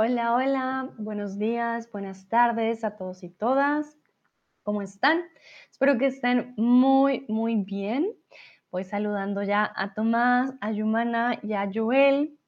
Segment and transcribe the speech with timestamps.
[0.00, 3.98] Hola, hola, buenos días, buenas tardes a todos y todas.
[4.62, 5.24] ¿Cómo están?
[5.72, 8.14] Espero que estén muy, muy bien.
[8.70, 12.38] Voy saludando ya a Tomás, a Yumana y a Joel,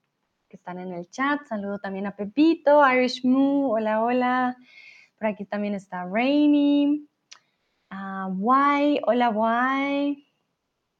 [0.49, 1.45] que están en el chat.
[1.49, 4.57] Saludo también a Pepito, Irish Moo, hola, hola.
[5.19, 7.05] Por aquí también está Rainy,
[7.89, 10.25] a Guay, hola Guay,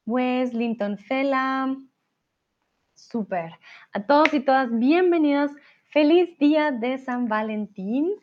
[0.05, 1.77] Wes, Linton Fela.
[2.93, 3.53] Súper.
[3.93, 5.51] A todos y todas, bienvenidos.
[5.91, 8.15] Feliz día de San Valentín.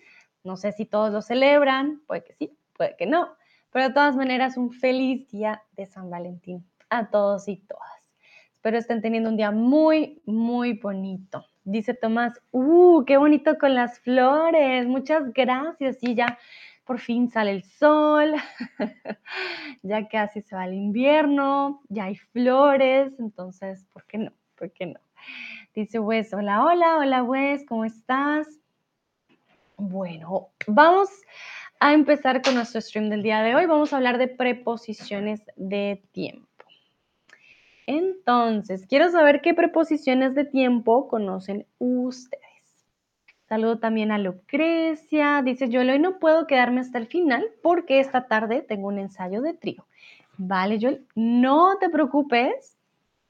[0.42, 3.28] No sé si todos lo celebran, puede que sí, puede que no,
[3.70, 8.10] pero de todas maneras un feliz día de San Valentín a todos y todas.
[8.54, 11.44] Espero estén teniendo un día muy, muy bonito.
[11.64, 14.86] Dice Tomás, ¡uh, qué bonito con las flores!
[14.86, 15.98] Muchas gracias.
[16.00, 16.38] Y ya
[16.84, 18.32] por fin sale el sol,
[19.82, 24.32] ya casi se va el invierno, ya hay flores, entonces, ¿por qué no?
[24.56, 25.00] ¿Por qué no?
[25.74, 28.46] Dice Wes, hola, hola, hola Wes, ¿cómo estás?
[29.76, 31.08] Bueno, vamos
[31.80, 33.66] a empezar con nuestro stream del día de hoy.
[33.66, 36.48] Vamos a hablar de preposiciones de tiempo.
[37.86, 42.42] Entonces, quiero saber qué preposiciones de tiempo conocen ustedes.
[43.48, 45.40] Saludo también a Lucrecia.
[45.42, 49.40] Dice, yo hoy no puedo quedarme hasta el final porque esta tarde tengo un ensayo
[49.40, 49.86] de trío.
[50.36, 52.76] Vale, Joel, no te preocupes,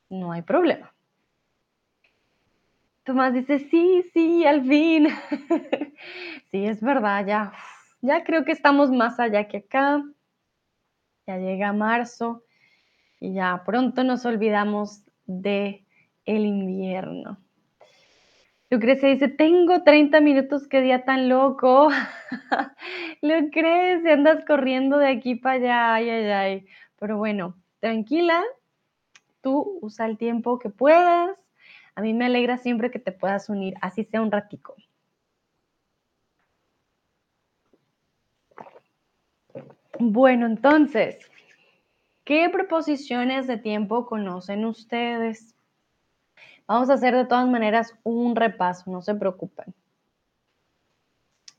[0.09, 0.93] no hay problema.
[3.09, 5.09] Tomás dice, sí, sí, al fin.
[6.51, 7.55] sí, es verdad, ya,
[8.03, 10.05] ya creo que estamos más allá que acá.
[11.27, 12.45] Ya llega marzo
[13.19, 15.87] y ya pronto nos olvidamos de
[16.27, 17.39] el invierno.
[18.69, 21.89] Lucrecia dice, tengo 30 minutos, qué día tan loco.
[23.23, 26.67] Lucrecia, andas corriendo de aquí para allá, ay, ay, ay.
[26.99, 28.45] Pero bueno, tranquila,
[29.41, 31.48] tú usa el tiempo que puedas
[31.99, 34.77] a mí me alegra siempre que te puedas unir, así sea un ratico.
[39.99, 41.29] Bueno, entonces,
[42.23, 45.57] ¿qué preposiciones de tiempo conocen ustedes?
[46.69, 49.75] Vamos a hacer de todas maneras un repaso, no se preocupen.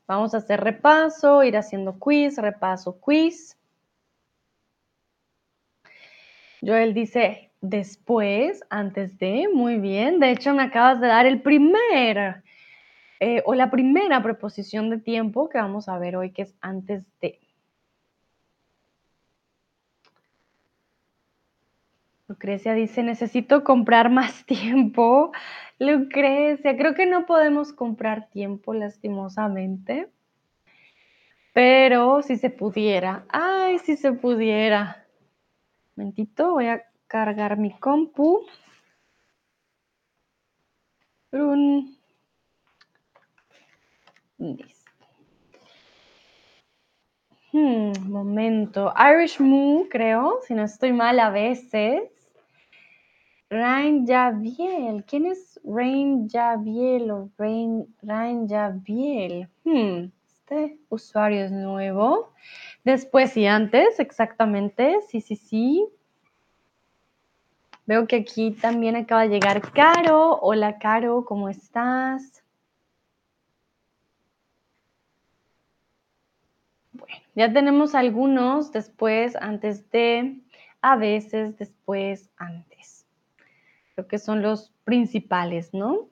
[0.07, 3.57] Vamos a hacer repaso, ir haciendo quiz, repaso, quiz.
[6.61, 10.19] Joel dice, después, antes de, muy bien.
[10.19, 12.43] De hecho, me acabas de dar el primer
[13.19, 17.03] eh, o la primera preposición de tiempo que vamos a ver hoy, que es antes
[17.21, 17.39] de.
[22.27, 25.31] Lucrecia dice, necesito comprar más tiempo.
[25.79, 30.09] Lucrecia, creo que no podemos comprar tiempo lastimosamente,
[31.53, 35.05] pero si se pudiera, ay, si se pudiera.
[35.95, 38.45] Momentito, voy a cargar mi compu.
[41.33, 41.97] Un...
[44.37, 44.91] Listo.
[47.51, 48.93] Hmm, momento.
[48.95, 52.03] Irish Moo, creo, si no estoy mal a veces.
[53.49, 55.03] Rain Javiel.
[55.05, 59.49] ¿Quién es Rain Javiel o Rain, Rain Javiel?
[59.63, 62.31] Hmm, este usuario es nuevo.
[62.83, 64.99] Después y antes, exactamente.
[65.07, 65.89] Sí, sí, sí.
[67.89, 70.37] Veo que aquí también acaba de llegar Caro.
[70.43, 72.43] Hola Caro, ¿cómo estás?
[76.93, 80.37] Bueno, ya tenemos algunos después, antes de,
[80.83, 83.07] a veces, después, antes.
[83.95, 86.09] Creo que son los principales, ¿no?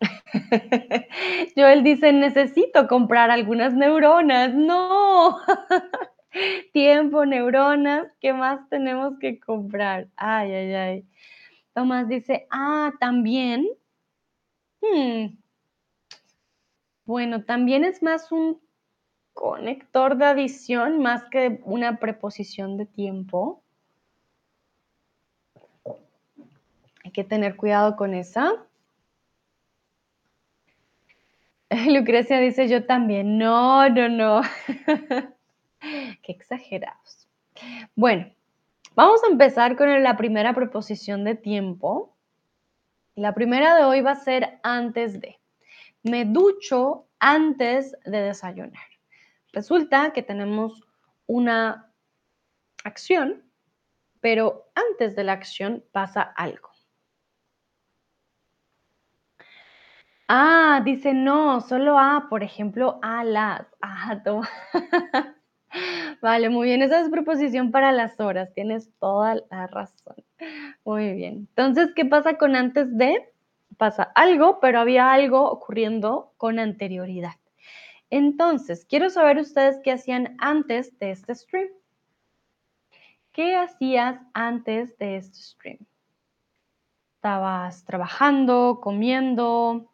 [1.56, 4.52] Joel dice, necesito comprar algunas neuronas.
[4.52, 5.38] No.
[6.72, 10.08] Tiempo, neuronas, ¿qué más tenemos que comprar?
[10.16, 11.08] Ay, ay, ay.
[11.72, 13.66] Tomás dice, ah, también.
[14.80, 15.36] Hmm.
[17.04, 18.60] Bueno, también es más un
[19.32, 23.62] conector de adición más que una preposición de tiempo.
[27.04, 28.64] Hay que tener cuidado con esa.
[31.88, 33.36] Lucrecia dice, yo también.
[33.38, 34.40] No, no, no.
[36.22, 37.28] Qué exagerados.
[37.94, 38.34] Bueno,
[38.96, 42.16] Vamos a empezar con la primera preposición de tiempo.
[43.16, 45.40] La primera de hoy va a ser antes de.
[46.04, 48.86] Me ducho antes de desayunar.
[49.52, 50.80] Resulta que tenemos
[51.26, 51.92] una
[52.84, 53.42] acción,
[54.20, 56.70] pero antes de la acción pasa algo.
[60.28, 63.66] Ah, dice no, solo a, por ejemplo, a las.
[63.82, 64.48] Ah, toma.
[66.22, 66.82] Vale, muy bien.
[66.82, 68.52] Esa es preposición para las horas.
[68.54, 70.16] Tienes toda la razón.
[70.84, 71.48] Muy bien.
[71.48, 73.34] Entonces, ¿qué pasa con antes de?
[73.74, 77.34] pasa algo, pero había algo ocurriendo con anterioridad.
[78.10, 81.68] Entonces, quiero saber ustedes qué hacían antes de este stream.
[83.32, 85.78] ¿Qué hacías antes de este stream?
[87.16, 89.90] ¿Estabas trabajando, comiendo,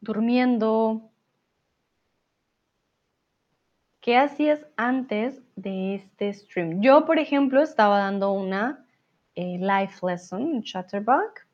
[0.00, 1.10] durmiendo?
[4.00, 6.80] ¿Qué hacías antes de este stream?
[6.80, 8.86] Yo, por ejemplo, estaba dando una
[9.34, 11.46] eh, live lesson en Chatterbox.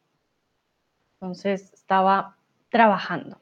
[1.15, 2.37] Entonces, estaba
[2.69, 3.39] trabajando.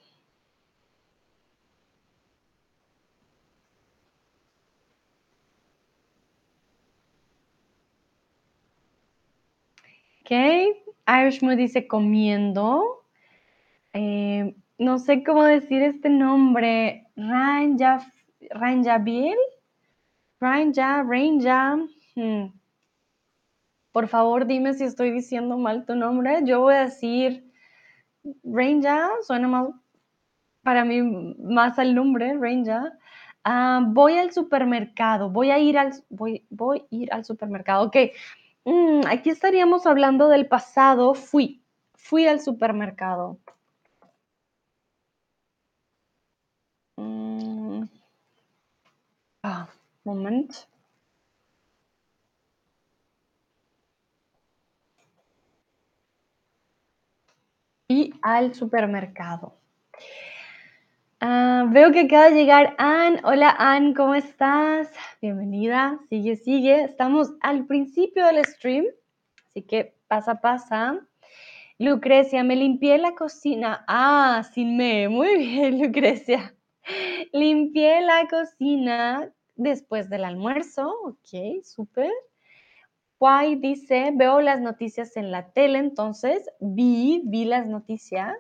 [10.21, 10.31] Ok,
[11.09, 13.05] Irishmood dice comiendo.
[13.93, 17.09] Eh, no sé cómo decir este nombre.
[17.17, 17.99] Ranja,
[18.51, 19.37] Ranjabil.
[20.41, 21.77] Ranja, Ranja.
[22.17, 22.53] Hmm.
[23.93, 26.41] Por favor, dime si estoy diciendo mal tu nombre.
[26.45, 27.45] Yo voy a decir
[28.45, 29.69] Ranja, suena más
[30.63, 32.93] para mí más al nombre, Ranja.
[33.45, 37.85] Ah, voy al supermercado, voy a ir al, voy, voy a ir al supermercado.
[37.87, 37.97] Ok,
[38.65, 41.15] Mm, aquí estaríamos hablando del pasado.
[41.15, 41.63] Fui,
[41.95, 43.39] fui al supermercado.
[46.97, 47.85] Mm.
[49.45, 49.69] Ah,
[50.05, 50.69] moment.
[57.89, 59.59] Fui al supermercado.
[61.21, 63.21] Ah, veo que acaba de llegar Ann.
[63.25, 64.93] Hola Ann, ¿cómo estás?
[65.21, 65.99] Bienvenida.
[66.09, 66.85] Sigue, sigue.
[66.85, 68.87] Estamos al principio del stream,
[69.51, 71.01] así que pasa, pasa.
[71.79, 73.85] Lucrecia, me limpié la cocina.
[73.89, 75.09] Ah, sin me.
[75.09, 76.55] Muy bien, Lucrecia.
[77.33, 80.93] Limpié la cocina después del almuerzo.
[81.05, 82.11] Ok, súper.
[83.19, 88.37] Guay dice, veo las noticias en la tele, entonces vi, vi las noticias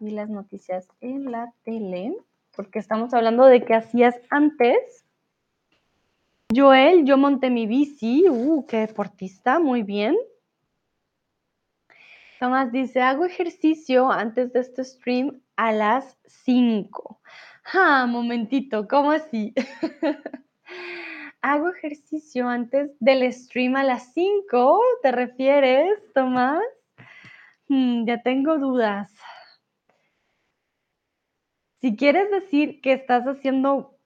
[0.00, 2.16] vi las noticias en la tele,
[2.56, 5.04] porque estamos hablando de qué hacías antes.
[6.52, 10.16] Joel, yo monté mi bici, uh, qué deportista, muy bien.
[12.40, 17.20] Tomás dice, hago ejercicio antes de este stream a las 5.
[17.72, 19.54] Ah, momentito, ¿cómo así?
[21.42, 26.62] hago ejercicio antes del stream a las 5, ¿te refieres, Tomás?
[27.68, 29.12] Hmm, ya tengo dudas.
[31.80, 33.96] Si quieres decir que estás haciendo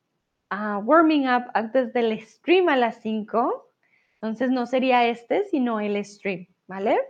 [0.53, 3.73] uh, warming up antes del stream a las 5,
[4.15, 7.01] entonces no sería este, sino el stream, ¿vale?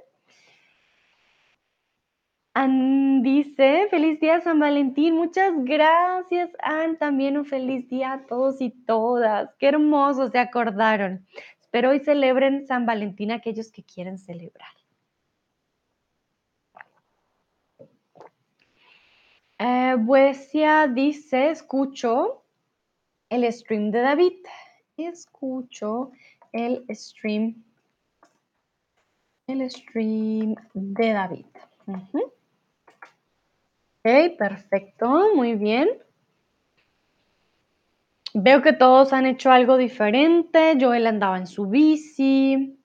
[2.56, 5.16] Ann dice, feliz día San Valentín.
[5.16, 6.96] Muchas gracias, Ann.
[6.96, 9.52] También un feliz día a todos y todas.
[9.58, 11.26] Qué hermosos se acordaron.
[11.60, 14.68] Espero hoy celebren San Valentín aquellos que quieren celebrar.
[19.58, 22.44] Eh, Buesia dice, escucho
[23.30, 24.38] el stream de David.
[24.96, 26.12] Escucho
[26.52, 27.64] el stream,
[29.48, 31.46] el stream de David.
[34.06, 35.88] Ok, perfecto, muy bien.
[38.34, 40.76] Veo que todos han hecho algo diferente.
[40.78, 42.78] Joel andaba en su bici.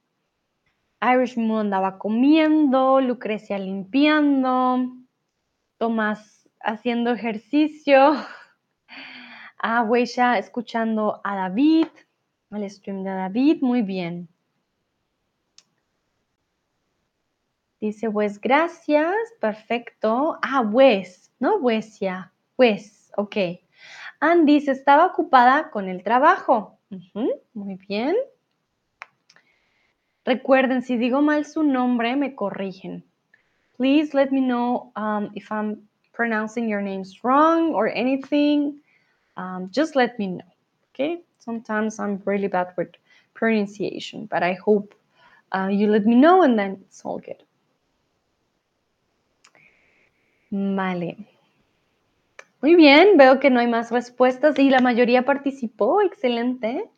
[1.02, 3.02] Irish Moon andaba comiendo.
[3.02, 4.94] Lucrecia limpiando.
[5.78, 8.16] Tomás haciendo ejercicio.
[9.58, 11.88] A Weisha escuchando a David,
[12.50, 14.30] al stream de David, muy bien.
[17.80, 20.38] Dice Wes, gracias, perfecto.
[20.42, 21.58] Ah, Wes, ¿no?
[21.58, 23.38] Wesia, Wes, ok.
[24.20, 26.78] Ann dice, estaba ocupada con el trabajo.
[27.54, 28.16] muy bien.
[30.26, 33.04] Recuerden, si digo mal su nombre, me corrigen.
[33.78, 38.82] Please let me know um, if I'm pronouncing your names wrong or anything,
[39.38, 40.46] um, just let me know.
[40.94, 41.24] Okay.
[41.40, 42.90] Sometimes I'm really bad with
[43.34, 44.94] pronunciation, but I hope
[45.54, 47.42] uh, you let me know and then it's all good.
[50.52, 51.18] Vale.
[52.62, 56.02] Muy bien, veo que no hay más respuestas y la mayoría participó.
[56.02, 56.90] Excelente.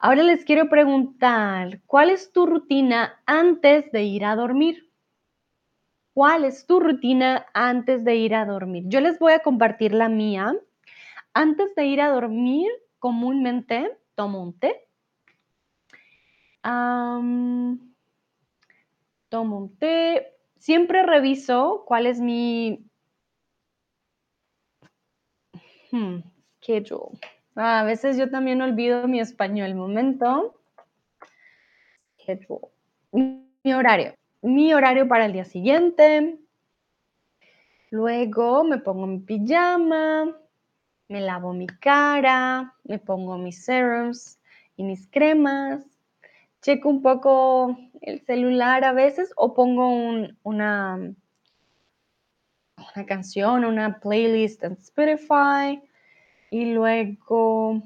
[0.00, 4.90] Ahora les quiero preguntar, ¿cuál es tu rutina antes de ir a dormir?
[6.12, 8.84] ¿Cuál es tu rutina antes de ir a dormir?
[8.86, 10.54] Yo les voy a compartir la mía.
[11.32, 14.88] Antes de ir a dormir, comúnmente tomo un té.
[19.28, 20.33] tomo un té.
[20.64, 22.86] Siempre reviso cuál es mi
[25.92, 26.20] hmm,
[26.62, 27.18] schedule.
[27.54, 29.74] Ah, a veces yo también olvido mi español.
[29.74, 30.54] Momento.
[32.18, 32.68] Schedule.
[33.12, 36.38] Mi horario mi horario para el día siguiente.
[37.90, 40.34] Luego me pongo mi pijama,
[41.08, 44.40] me lavo mi cara, me pongo mis serums
[44.76, 45.84] y mis cremas,
[46.64, 49.88] checo un poco el celular a veces o pongo
[50.42, 51.14] una,
[52.96, 55.82] una canción, una playlist en Spotify
[56.50, 57.82] y luego,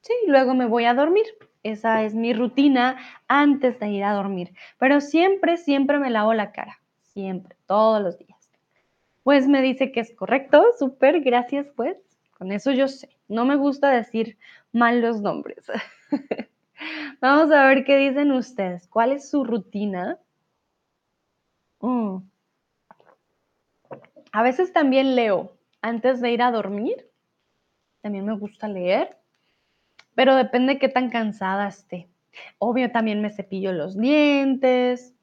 [0.00, 1.26] sí, luego me voy a dormir.
[1.62, 2.96] Esa es mi rutina
[3.28, 4.52] antes de ir a dormir.
[4.78, 6.80] Pero siempre, siempre me lavo la cara.
[7.00, 8.50] Siempre, todos los días.
[9.22, 10.64] Pues me dice que es correcto.
[10.78, 11.96] Súper, gracias pues.
[12.36, 13.16] Con eso yo sé.
[13.28, 14.38] No me gusta decir
[14.72, 15.66] mal los nombres.
[17.20, 18.88] Vamos a ver qué dicen ustedes.
[18.88, 20.18] ¿Cuál es su rutina?
[21.80, 22.18] Mm.
[24.32, 27.10] A veces también leo antes de ir a dormir.
[28.02, 29.16] También me gusta leer
[30.16, 32.08] pero depende qué tan cansada esté.
[32.58, 35.14] Obvio, también me cepillo los dientes,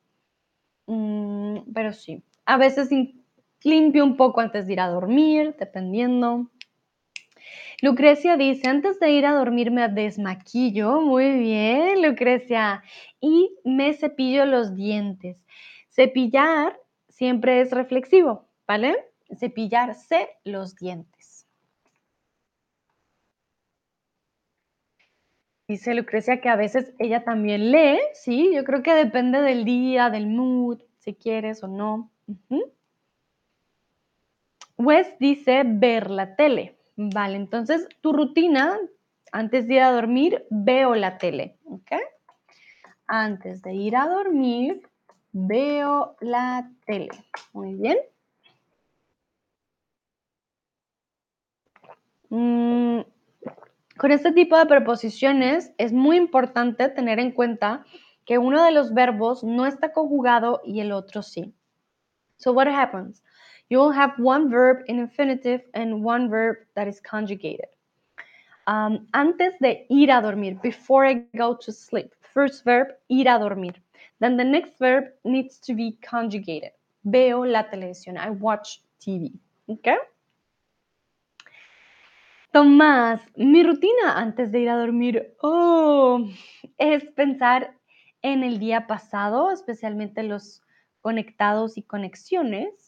[0.85, 2.89] mm, pero sí, a veces
[3.63, 6.49] limpio un poco antes de ir a dormir, dependiendo.
[7.81, 12.83] Lucrecia dice, antes de ir a dormir me desmaquillo, muy bien, Lucrecia,
[13.19, 15.37] y me cepillo los dientes.
[15.89, 16.79] Cepillar
[17.09, 18.95] siempre es reflexivo, ¿vale?
[19.37, 21.47] Cepillarse los dientes.
[25.67, 30.09] Dice Lucrecia que a veces ella también lee, sí, yo creo que depende del día,
[30.09, 32.11] del mood, si quieres o no.
[34.77, 36.77] Wes dice ver la tele.
[36.95, 38.77] Vale, entonces tu rutina,
[39.31, 41.91] antes de ir a dormir, veo la tele, ¿ok?
[43.07, 44.87] Antes de ir a dormir,
[45.31, 47.09] veo la tele.
[47.51, 47.97] Muy bien.
[52.29, 53.01] Mm,
[53.97, 57.85] con este tipo de preposiciones es muy importante tener en cuenta
[58.25, 61.53] que uno de los verbos no está conjugado y el otro sí.
[62.37, 63.23] So what happens?
[63.73, 67.69] You will have one verb in infinitive and one verb that is conjugated.
[68.67, 73.39] Um, antes de ir a dormir, before I go to sleep, first verb, ir a
[73.39, 73.73] dormir.
[74.19, 76.69] Then the next verb needs to be conjugated.
[77.03, 78.15] Veo la televisión.
[78.15, 79.33] I watch TV.
[79.67, 79.97] Okay?
[82.53, 86.29] Tomás, mi rutina antes de ir a dormir oh,
[86.77, 87.73] es pensar
[88.21, 90.61] en el día pasado, especialmente los
[91.01, 92.82] conectados y conexiones.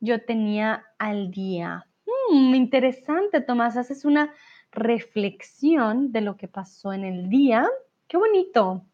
[0.00, 1.86] Yo tenía al día.
[2.30, 3.76] Mm, interesante, Tomás.
[3.76, 4.32] Haces una
[4.70, 7.68] reflexión de lo que pasó en el día.
[8.06, 8.84] Qué bonito.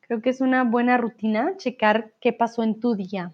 [0.00, 3.32] Creo que es una buena rutina checar qué pasó en tu día.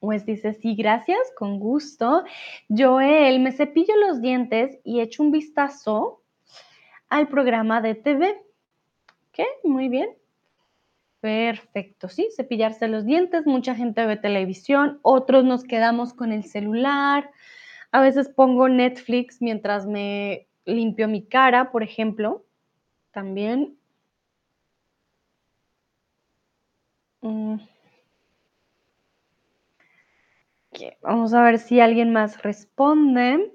[0.00, 2.24] Pues dice, sí, gracias, con gusto.
[2.68, 6.22] Joel, me cepillo los dientes y echo un vistazo
[7.08, 8.40] al programa de TV.
[9.32, 9.46] ¿Qué?
[9.64, 10.10] Muy bien.
[11.20, 17.30] Perfecto, sí, cepillarse los dientes, mucha gente ve televisión, otros nos quedamos con el celular,
[17.90, 22.44] a veces pongo Netflix mientras me limpio mi cara, por ejemplo,
[23.12, 23.78] también.
[27.22, 27.58] Mm.
[31.02, 33.52] Vamos a ver si alguien más responde.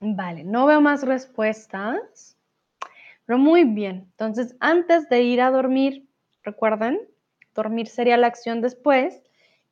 [0.00, 2.36] Vale, no veo más respuestas,
[3.26, 4.06] pero muy bien.
[4.12, 6.08] Entonces, antes de ir a dormir,
[6.42, 6.98] recuerden,
[7.54, 9.22] dormir sería la acción después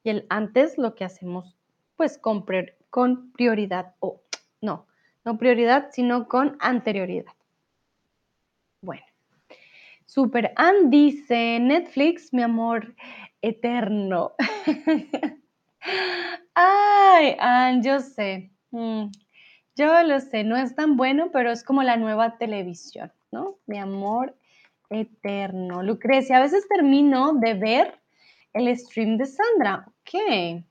[0.05, 1.57] y el antes lo que hacemos
[1.97, 2.45] pues con,
[2.91, 4.21] con prioridad o
[4.61, 4.87] no,
[5.25, 7.33] no prioridad, sino con anterioridad.
[8.83, 9.05] Bueno,
[10.05, 10.53] super.
[10.57, 12.95] Ann dice, Netflix, mi amor
[13.43, 14.33] eterno.
[16.55, 18.53] Ay, Ann, yo sé.
[18.71, 19.07] Mm,
[19.79, 23.59] yo lo sé, no es tan bueno, pero es como la nueva televisión, ¿no?
[23.67, 24.35] Mi amor
[24.91, 25.83] eterno.
[25.83, 28.01] Lucrecia, a veces termino de ver
[28.53, 29.87] el stream de Sandra.
[30.01, 30.65] Ok.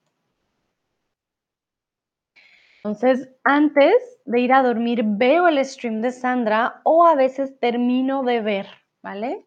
[2.84, 3.94] Entonces, antes
[4.26, 8.68] de ir a dormir, veo el stream de Sandra o a veces termino de ver,
[9.02, 9.46] ¿vale?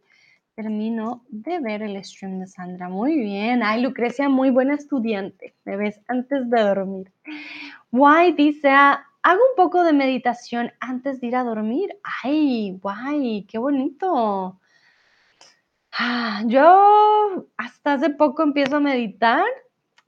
[0.54, 2.88] Termino de ver el stream de Sandra.
[2.88, 3.62] Muy bien.
[3.62, 5.54] Ay, Lucrecia, muy buena estudiante.
[5.64, 7.12] Me ves antes de dormir.
[7.90, 8.70] Guay dice,
[9.22, 11.98] hago un poco de meditación antes de ir a dormir.
[12.22, 14.60] Ay, guay, qué bonito.
[15.92, 19.44] Ah, yo hasta hace poco empiezo a meditar.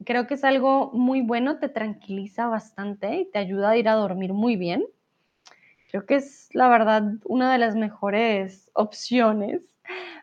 [0.04, 3.94] Creo que es algo muy bueno, te tranquiliza bastante y te ayuda a ir a
[3.94, 4.84] dormir muy bien.
[5.90, 9.60] Creo que es la verdad una de las mejores opciones,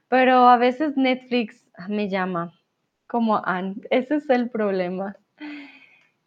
[0.08, 2.53] pero a veces Netflix me llama
[3.08, 3.75] como Anne.
[3.91, 5.15] Ese es el problema.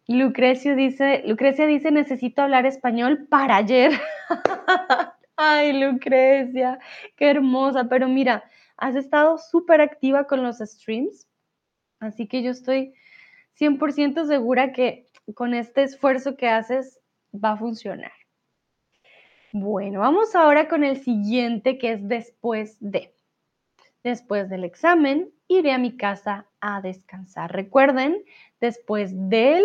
[0.07, 3.91] Lucrecio dice, Lucrecia dice, necesito hablar español para ayer.
[5.35, 6.79] Ay, Lucrecia,
[7.15, 7.85] qué hermosa.
[7.85, 8.43] Pero mira,
[8.77, 11.27] has estado súper activa con los streams,
[11.99, 12.93] así que yo estoy
[13.59, 16.99] 100% segura que con este esfuerzo que haces
[17.33, 18.11] va a funcionar.
[19.53, 23.13] Bueno, vamos ahora con el siguiente que es después de.
[24.03, 27.53] Después del examen, iré a mi casa a descansar.
[27.53, 28.23] Recuerden,
[28.59, 29.63] después del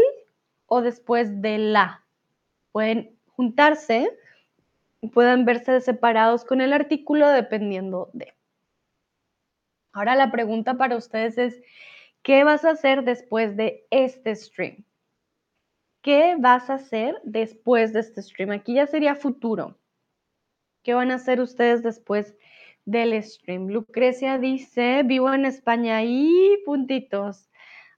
[0.68, 2.04] o después de la.
[2.70, 4.16] Pueden juntarse,
[5.12, 8.34] pueden verse separados con el artículo dependiendo de.
[9.92, 11.60] Ahora la pregunta para ustedes es,
[12.22, 14.84] ¿qué vas a hacer después de este stream?
[16.02, 18.50] ¿Qué vas a hacer después de este stream?
[18.50, 19.76] Aquí ya sería futuro.
[20.84, 22.36] ¿Qué van a hacer ustedes después
[22.84, 23.68] del stream?
[23.68, 27.48] Lucrecia dice, vivo en España y puntitos.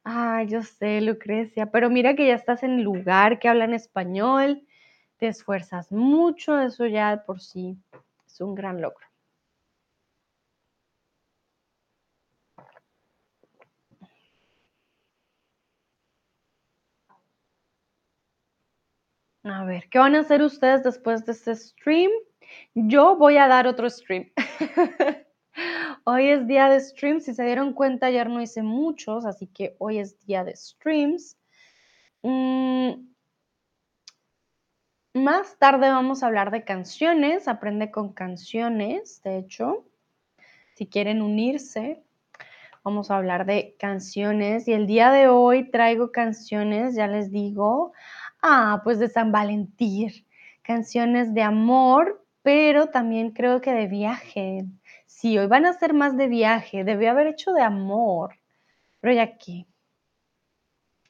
[0.04, 4.66] Ay, yo sé, Lucrecia, pero mira que ya estás en lugar que hablan español,
[5.19, 7.78] te esfuerzas mucho, eso ya por sí
[8.26, 9.07] es un gran logro.
[19.45, 22.11] A ver, ¿qué van a hacer ustedes después de este stream?
[22.75, 24.30] Yo voy a dar otro stream.
[26.11, 27.25] hoy es día de streams.
[27.25, 31.37] Si se dieron cuenta, ayer no hice muchos, así que hoy es día de streams.
[32.23, 33.11] Mm,
[35.14, 37.49] más tarde vamos a hablar de canciones.
[37.49, 39.85] Aprende con canciones, de hecho.
[40.75, 42.02] Si quieren unirse,
[42.85, 44.69] vamos a hablar de canciones.
[44.69, 47.93] Y el día de hoy traigo canciones, ya les digo,
[48.43, 50.12] ah, pues de San Valentín.
[50.62, 54.67] Canciones de amor, pero también creo que de viaje.
[55.21, 58.37] Sí, hoy van a ser más de viaje, debí haber hecho de amor,
[59.00, 59.67] pero ya aquí.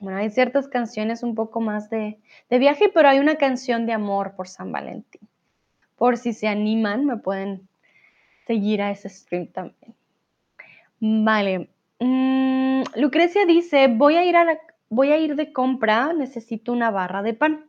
[0.01, 2.19] Bueno, hay ciertas canciones un poco más de,
[2.49, 5.21] de viaje, pero hay una canción de amor por San Valentín.
[5.95, 7.69] Por si se animan, me pueden
[8.49, 9.95] seguir a ese stream también.
[10.99, 11.71] Vale.
[12.01, 17.23] Mm, Lucrecia dice, voy a, ir a voy a ir de compra, necesito una barra
[17.23, 17.65] de pan.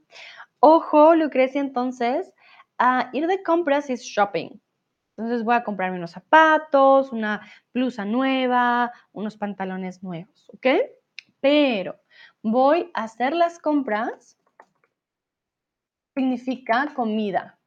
[0.59, 2.33] Ojo, Lucrecia, entonces,
[3.13, 4.59] ir de compras es shopping.
[5.17, 7.41] Entonces voy a comprarme unos zapatos, una
[7.73, 10.67] blusa nueva, unos pantalones nuevos, ¿ok?
[11.39, 11.99] Pero
[12.41, 14.37] voy a hacer las compras
[16.13, 17.57] significa comida.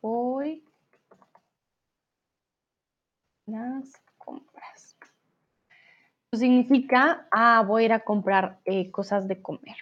[0.00, 0.62] Voy
[3.46, 4.96] las compras.
[6.32, 9.76] Significa, ah, voy a ir a comprar eh, cosas de comer.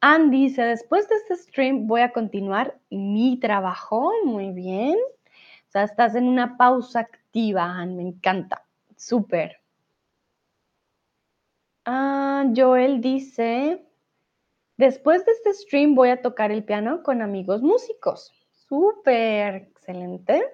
[0.00, 4.12] Ann dice, después de este stream voy a continuar mi trabajo.
[4.24, 4.96] Muy bien.
[4.96, 7.96] O sea, estás en una pausa activa, Ann.
[7.96, 8.64] Me encanta.
[8.96, 9.60] Súper.
[11.84, 13.82] Ah, Joel dice,
[14.76, 18.32] después de este stream voy a tocar el piano con amigos músicos.
[18.68, 19.54] Súper.
[19.56, 20.44] Excelente.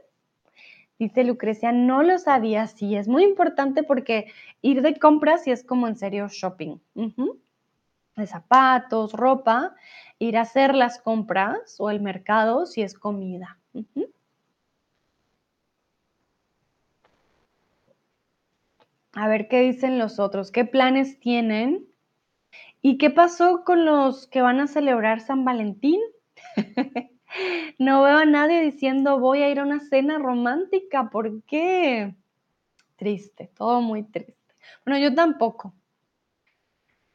[0.98, 2.66] Dice Lucrecia, no lo sabía.
[2.66, 6.76] Sí, es muy importante porque ir de compras es como en serio shopping
[8.16, 9.74] de zapatos, ropa,
[10.18, 13.58] ir a hacer las compras o el mercado si es comida.
[19.12, 21.86] A ver qué dicen los otros, qué planes tienen
[22.82, 26.00] y qué pasó con los que van a celebrar San Valentín.
[27.78, 32.14] no veo a nadie diciendo voy a ir a una cena romántica, ¿por qué?
[32.96, 34.34] Triste, todo muy triste.
[34.84, 35.74] Bueno, yo tampoco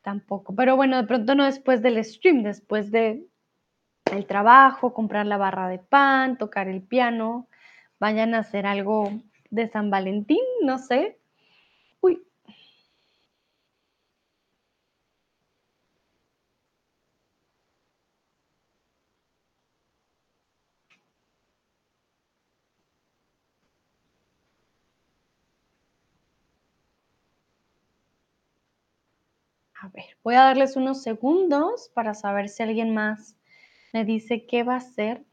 [0.02, 0.56] tampoco.
[0.56, 3.26] Pero bueno, de pronto no después del stream, después de
[4.12, 7.48] el trabajo, comprar la barra de pan, tocar el piano,
[8.00, 9.12] vayan a hacer algo
[9.52, 11.20] de San Valentín, no sé.
[12.02, 12.24] Uy.
[29.82, 29.89] A
[30.24, 33.36] voy a darles unos segundos para saber si alguien más
[33.94, 35.24] me dice qué va a hacer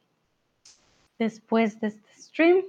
[1.19, 2.65] después de este stream.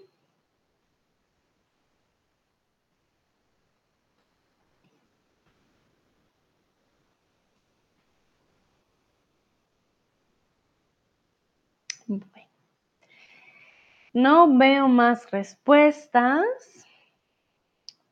[14.13, 16.43] No veo más respuestas,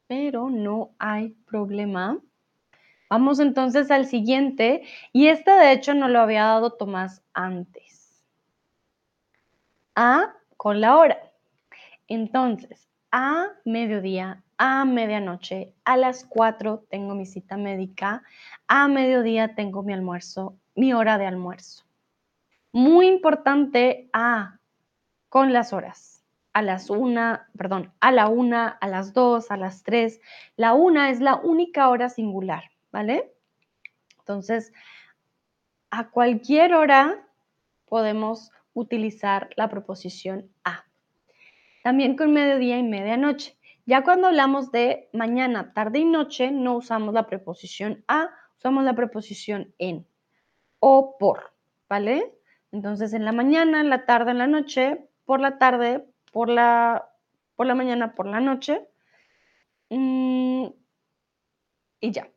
[0.08, 2.20] pero no hay problema.
[3.10, 8.24] Vamos entonces al siguiente, y este de hecho no lo había dado Tomás antes.
[9.96, 11.32] A con la hora.
[12.08, 18.24] Entonces, a mediodía, a medianoche, a las 4 tengo mi cita médica,
[18.68, 21.86] a mediodía tengo mi almuerzo, mi hora de almuerzo.
[22.72, 24.60] Muy importante a
[25.30, 26.24] con las horas.
[26.54, 30.22] A las una, perdón, a la una, a las dos, a las tres.
[30.56, 32.64] La una es la única hora singular,
[32.96, 33.34] ¿vale?
[34.20, 34.72] Entonces,
[35.90, 37.28] a cualquier hora
[37.90, 40.86] podemos utilizar la proposición a.
[41.84, 43.58] También con mediodía y medianoche.
[43.86, 48.96] Ya cuando hablamos de mañana, tarde y noche, no usamos la preposición a, usamos la
[48.96, 50.08] preposición en
[50.80, 51.52] o por,
[51.90, 52.34] ¿vale?
[52.72, 57.10] Entonces, en la mañana, en la tarde, en la noche, por la tarde, por la,
[57.58, 58.88] por la mañana, por la noche.
[59.90, 60.68] Mm,
[62.00, 62.30] y ya.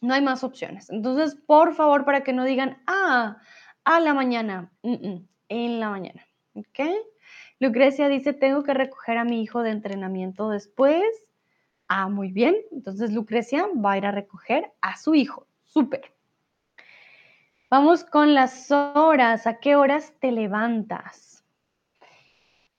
[0.00, 0.90] No hay más opciones.
[0.90, 3.38] Entonces, por favor, para que no digan, ah,
[3.84, 4.70] a la mañana.
[4.82, 6.26] en la mañana.
[6.54, 6.80] ¿Ok?
[7.60, 11.04] Lucrecia dice, tengo que recoger a mi hijo de entrenamiento después.
[11.88, 12.56] Ah, muy bien.
[12.70, 15.46] Entonces, Lucrecia va a ir a recoger a su hijo.
[15.64, 16.12] Súper.
[17.70, 19.46] Vamos con las horas.
[19.46, 21.27] ¿A qué horas te levantas?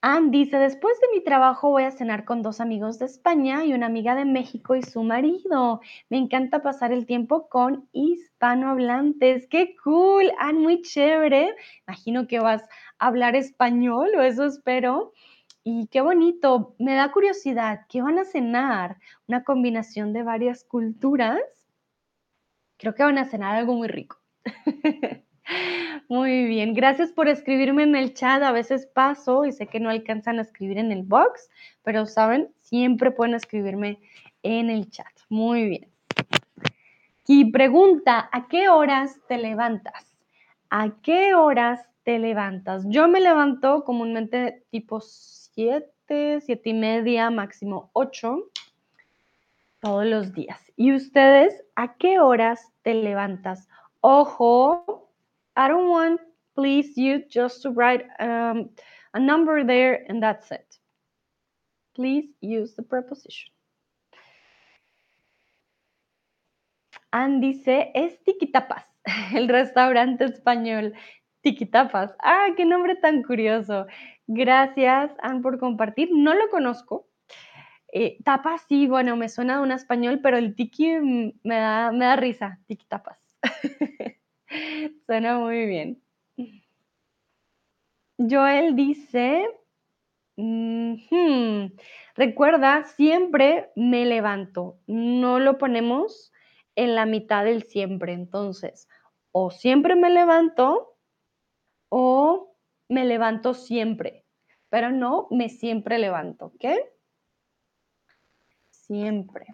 [0.02, 3.74] Ann dice, después de mi trabajo voy a cenar con dos amigos de España y
[3.74, 5.80] una amiga de México y su marido.
[6.08, 9.46] Me encanta pasar el tiempo con hispanohablantes.
[9.48, 10.32] ¡Qué cool!
[10.38, 11.54] Ann, muy chévere.
[11.86, 12.62] Imagino que vas
[12.98, 15.12] a hablar español o eso espero.
[15.64, 16.74] Y qué bonito.
[16.78, 17.80] Me da curiosidad.
[17.90, 18.96] ¿Qué van a cenar?
[19.28, 21.40] ¿Una combinación de varias culturas?
[22.78, 24.18] Creo que van a cenar algo muy rico.
[26.08, 28.42] Muy bien, gracias por escribirme en el chat.
[28.42, 31.48] A veces paso y sé que no alcanzan a escribir en el box,
[31.84, 34.00] pero saben, siempre pueden escribirme
[34.42, 35.06] en el chat.
[35.28, 35.88] Muy bien.
[37.26, 40.16] Y pregunta, ¿a qué horas te levantas?
[40.68, 42.84] ¿A qué horas te levantas?
[42.88, 48.50] Yo me levanto comúnmente tipo 7, 7 y media, máximo 8,
[49.80, 50.60] todos los días.
[50.74, 53.68] ¿Y ustedes a qué horas te levantas?
[54.00, 55.09] Ojo,
[55.56, 56.20] I don't want,
[56.54, 58.70] please, you just to write um,
[59.14, 60.78] a number there and that's it.
[61.94, 63.52] Please use the preposition.
[67.12, 68.84] Anne dice, es Tiquitapas,
[69.34, 70.94] el restaurante español.
[71.42, 72.14] Tiquitapas.
[72.22, 73.86] Ah, qué nombre tan curioso.
[74.26, 76.10] Gracias, Anne, por compartir.
[76.12, 77.08] No lo conozco.
[77.92, 81.90] Eh, tapas, sí, bueno, me suena de un español, pero el tiki mm, me da,
[81.92, 82.60] me da risa.
[82.66, 83.18] Tiquitapas.
[85.06, 86.02] Suena muy bien.
[88.18, 89.46] Joel dice,
[92.16, 94.78] recuerda, siempre me levanto.
[94.86, 96.32] No lo ponemos
[96.76, 98.12] en la mitad del siempre.
[98.12, 98.88] Entonces,
[99.32, 100.96] o siempre me levanto
[101.88, 102.54] o
[102.88, 104.24] me levanto siempre.
[104.68, 106.64] Pero no me siempre levanto, ¿ok?
[108.70, 109.46] Siempre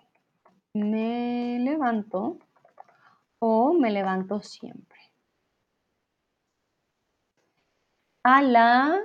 [0.75, 2.39] me levanto
[3.47, 4.99] o me levanto siempre.
[8.25, 9.01] A las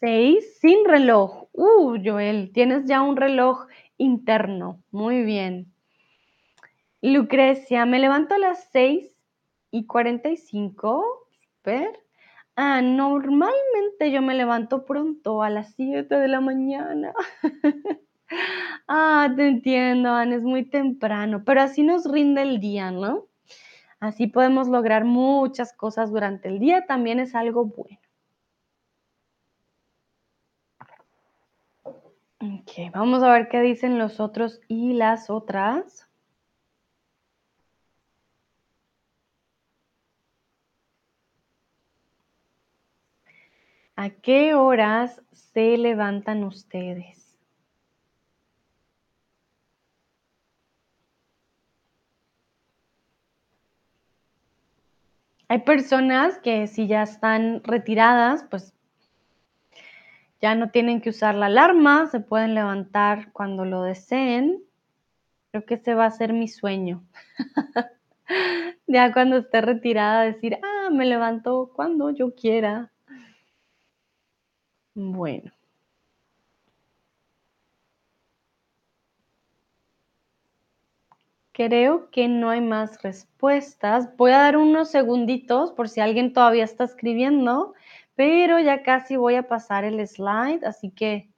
[0.00, 1.48] seis sin reloj.
[1.52, 3.66] Uh, Joel, tienes ya un reloj
[3.98, 4.82] interno.
[4.90, 5.72] Muy bien.
[7.02, 9.12] Lucrecia, me levanto a las seis
[9.70, 11.04] y 45.
[11.56, 12.00] Super.
[12.56, 17.14] Ah, normalmente yo me levanto pronto, a las 7 de la mañana.
[18.88, 23.29] ah, te entiendo, Ana, es muy temprano, pero así nos rinde el día, ¿no?
[24.00, 28.00] Así podemos lograr muchas cosas durante el día, también es algo bueno.
[32.42, 36.08] Ok, vamos a ver qué dicen los otros y las otras.
[43.96, 47.19] ¿A qué horas se levantan ustedes?
[55.50, 58.72] Hay personas que si ya están retiradas, pues
[60.40, 64.62] ya no tienen que usar la alarma, se pueden levantar cuando lo deseen.
[65.50, 67.02] Creo que ese va a ser mi sueño.
[68.86, 72.92] ya cuando esté retirada, decir, ah, me levanto cuando yo quiera.
[74.94, 75.50] Bueno.
[81.68, 84.16] Creo que no hay más respuestas.
[84.16, 87.74] Voy a dar unos segunditos por si alguien todavía está escribiendo,
[88.14, 91.28] pero ya casi voy a pasar el slide, así que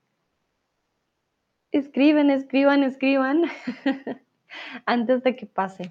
[1.73, 3.43] escriben, escriban, escriban
[4.87, 5.91] antes de que pase.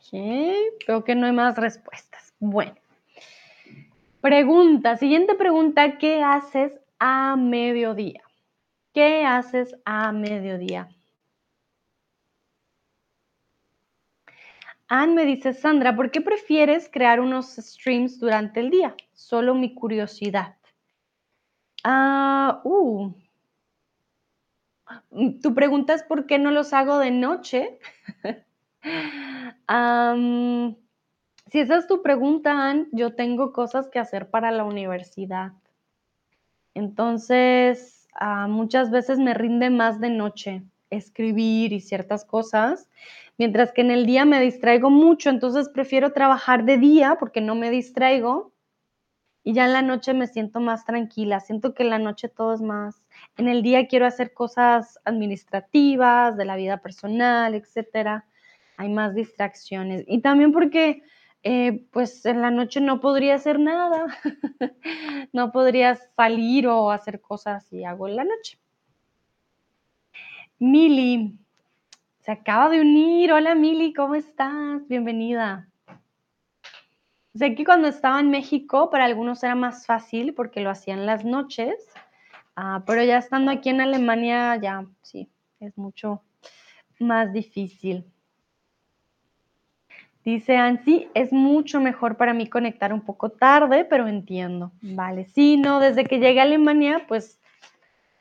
[0.00, 0.18] Ok,
[0.88, 2.34] veo que no hay más respuestas.
[2.40, 2.81] Bueno.
[4.22, 8.22] Pregunta, siguiente pregunta, ¿qué haces a mediodía?
[8.94, 10.88] ¿Qué haces a mediodía?
[14.86, 18.94] Anne me dice, Sandra, ¿por qué prefieres crear unos streams durante el día?
[19.12, 20.54] Solo mi curiosidad.
[21.82, 23.12] Ah, uh.
[25.42, 27.80] Tu pregunta es por qué no los hago de noche.
[31.52, 35.52] si esa es tu pregunta, Anne, yo tengo cosas que hacer para la universidad.
[36.72, 42.88] Entonces, ah, muchas veces me rinde más de noche escribir y ciertas cosas,
[43.36, 47.54] mientras que en el día me distraigo mucho, entonces prefiero trabajar de día porque no
[47.54, 48.52] me distraigo
[49.44, 52.54] y ya en la noche me siento más tranquila, siento que en la noche todo
[52.54, 53.02] es más,
[53.36, 58.24] en el día quiero hacer cosas administrativas, de la vida personal, etcétera,
[58.78, 60.04] hay más distracciones.
[60.06, 61.02] Y también porque
[61.42, 64.06] eh, pues en la noche no podría hacer nada,
[65.32, 68.58] no podría salir o hacer cosas y hago en la noche.
[70.58, 71.36] Mili,
[72.20, 73.32] se acaba de unir.
[73.32, 74.86] Hola Mili, ¿cómo estás?
[74.86, 75.68] Bienvenida.
[77.34, 81.24] Sé que cuando estaba en México para algunos era más fácil porque lo hacían las
[81.24, 81.74] noches,
[82.54, 85.28] ah, pero ya estando aquí en Alemania ya sí,
[85.58, 86.22] es mucho
[87.00, 88.04] más difícil.
[90.24, 94.70] Dice Ansi, es mucho mejor para mí conectar un poco tarde, pero entiendo.
[94.80, 97.40] Vale, sí, no, desde que llegué a Alemania, pues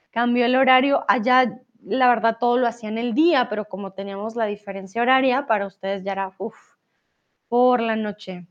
[0.10, 1.04] cambió el horario.
[1.08, 5.46] Allá, la verdad, todo lo hacía en el día, pero como teníamos la diferencia horaria,
[5.46, 6.58] para ustedes ya era, uff,
[7.48, 8.48] por la noche.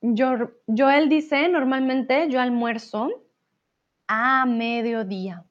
[0.00, 3.10] Yo, Joel dice, normalmente yo almuerzo
[4.08, 5.44] a mediodía.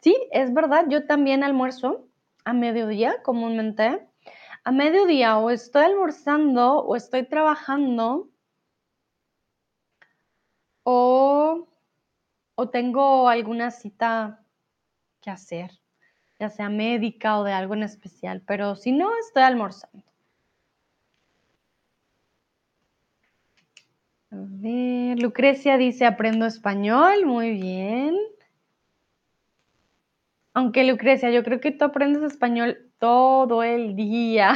[0.00, 2.06] Sí, es verdad, yo también almuerzo
[2.44, 4.08] a mediodía comúnmente.
[4.64, 8.28] A mediodía o estoy almorzando o estoy trabajando
[10.82, 11.68] o,
[12.54, 14.44] o tengo alguna cita
[15.20, 15.70] que hacer,
[16.38, 20.04] ya sea médica o de algo en especial, pero si no, estoy almorzando.
[24.46, 28.16] Ver, Lucrecia dice, aprendo español, muy bien.
[30.54, 34.54] Aunque Lucrecia, yo creo que tú aprendes español todo el día.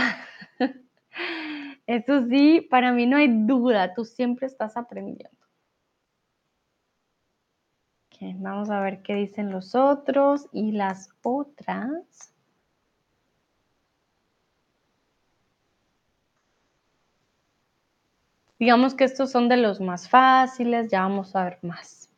[1.86, 5.42] Eso sí, para mí no hay duda, tú siempre estás aprendiendo.
[8.36, 12.31] vamos a ver qué dicen los otros y las otras.
[18.62, 22.08] Digamos que estos son de los más fáciles, ya vamos a ver más.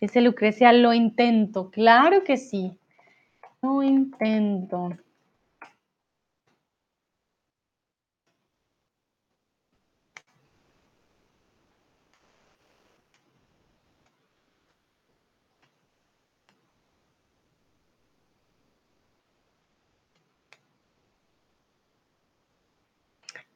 [0.00, 1.68] Dice Lucrecia, lo intento.
[1.72, 2.78] Claro que sí.
[3.60, 4.90] Lo intento.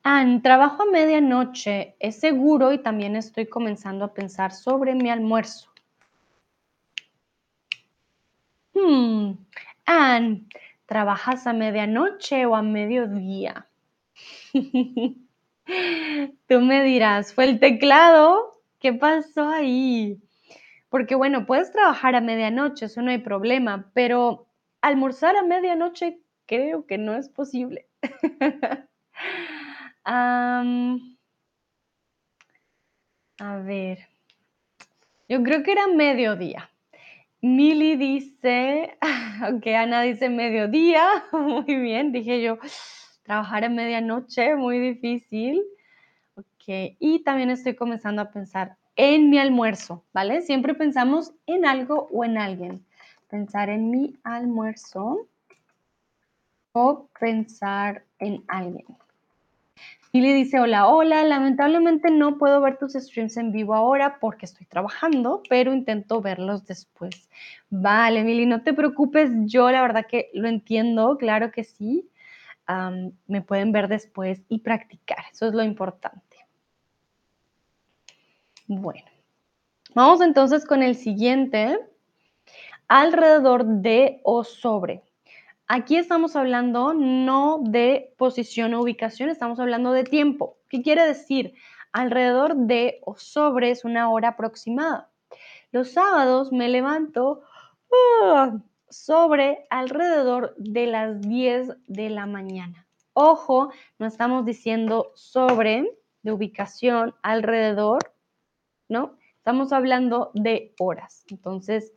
[0.07, 5.71] Ann, trabajo a medianoche, es seguro y también estoy comenzando a pensar sobre mi almuerzo.
[8.75, 9.33] Hmm.
[9.87, 10.47] Ann,
[10.85, 13.67] ¿trabajas a medianoche o a mediodía?
[16.49, 18.61] Tú me dirás, ¿fue el teclado?
[18.81, 20.21] ¿Qué pasó ahí?
[20.91, 24.49] Porque bueno, puedes trabajar a medianoche, eso no hay problema, pero
[24.83, 27.87] almorzar a medianoche creo que no es posible.
[30.05, 30.59] a
[33.65, 33.99] ver,
[35.29, 36.71] yo creo que era mediodía.
[37.41, 38.97] Mili dice,
[39.55, 42.59] ok, Ana dice mediodía, muy bien, dije yo,
[43.23, 45.63] trabajar a medianoche, muy difícil.
[46.37, 50.43] Ok, y también estoy comenzando a pensar en mi almuerzo, ¿vale?
[50.43, 52.85] Siempre pensamos en algo o en alguien.
[53.29, 55.27] Pensar en mi almuerzo
[56.73, 58.87] o pensar en alguien.
[60.15, 64.65] Mili dice, hola, hola, lamentablemente no puedo ver tus streams en vivo ahora porque estoy
[64.65, 67.29] trabajando, pero intento verlos después.
[67.69, 72.09] Vale, Mili, no te preocupes, yo la verdad que lo entiendo, claro que sí.
[73.27, 76.37] me pueden ver después y practicar, eso es lo importante.
[78.69, 79.11] Bueno,
[79.97, 81.77] vamos entonces con el siguiente,
[82.87, 85.03] alrededor de o sobre.
[85.67, 90.59] Aquí estamos hablando no de posición o ubicación, estamos hablando de tiempo.
[90.69, 91.55] ¿Qué quiere decir?
[91.91, 95.11] Alrededor de o sobre es una hora aproximada.
[95.73, 97.43] Los sábados me levanto
[98.23, 98.59] ¡ah!
[98.91, 102.87] sobre alrededor de las 10 de la mañana.
[103.15, 105.89] Ojo, no estamos diciendo sobre
[106.23, 108.01] de ubicación alrededor,
[108.91, 109.17] ¿no?
[109.39, 111.25] Estamos hablando de horas.
[111.29, 111.95] Entonces,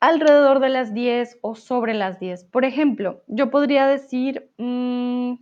[0.00, 2.44] alrededor de las 10 o sobre las 10.
[2.44, 5.34] Por ejemplo, yo podría decir, mmm,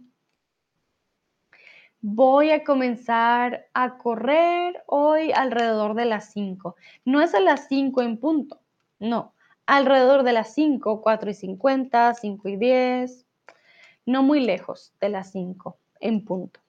[2.00, 6.76] voy a comenzar a correr hoy alrededor de las 5.
[7.04, 8.60] No es a las 5 en punto,
[8.98, 9.34] no,
[9.66, 13.26] alrededor de las 5, 4 y 50, 5 y 10,
[14.06, 16.60] no muy lejos de las 5 en punto.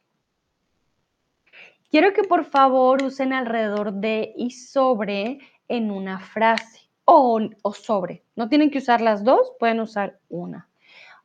[1.90, 8.24] Quiero que por favor usen alrededor de y sobre en una frase o, sobre.
[8.36, 10.70] No tienen que usar las dos, pueden usar una.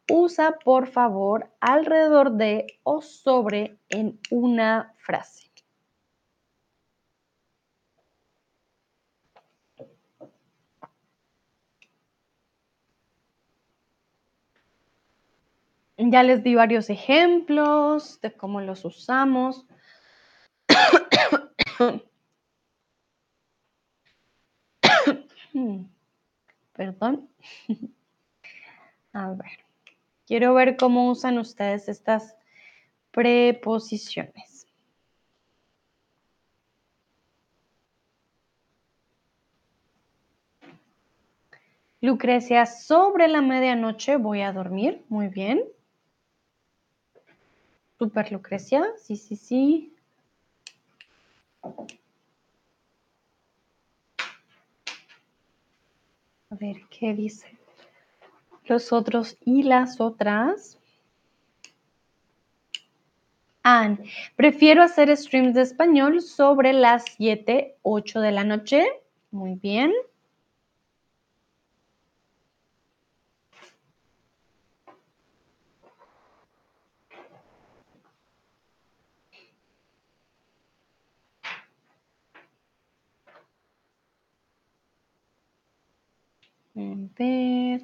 [0.08, 5.50] Usa por favor alrededor de o sobre en una frase.
[15.98, 19.66] Ya les di varios ejemplos de cómo los usamos.
[26.72, 27.28] Perdón.
[29.12, 29.64] A ver.
[30.26, 32.34] Quiero ver cómo usan ustedes estas
[33.10, 34.66] preposiciones.
[42.00, 45.04] Lucrecia, sobre la medianoche voy a dormir.
[45.08, 45.62] Muy bien.
[47.98, 48.84] Super Lucrecia.
[48.96, 49.94] Sí, sí, sí.
[56.52, 57.46] A ver, ¿qué dice?
[58.66, 60.78] Los otros y las otras.
[63.62, 63.96] Anne,
[64.36, 68.86] prefiero hacer streams de español sobre las 7, 8 de la noche.
[69.30, 69.92] Muy bien.
[87.16, 87.82] Ver.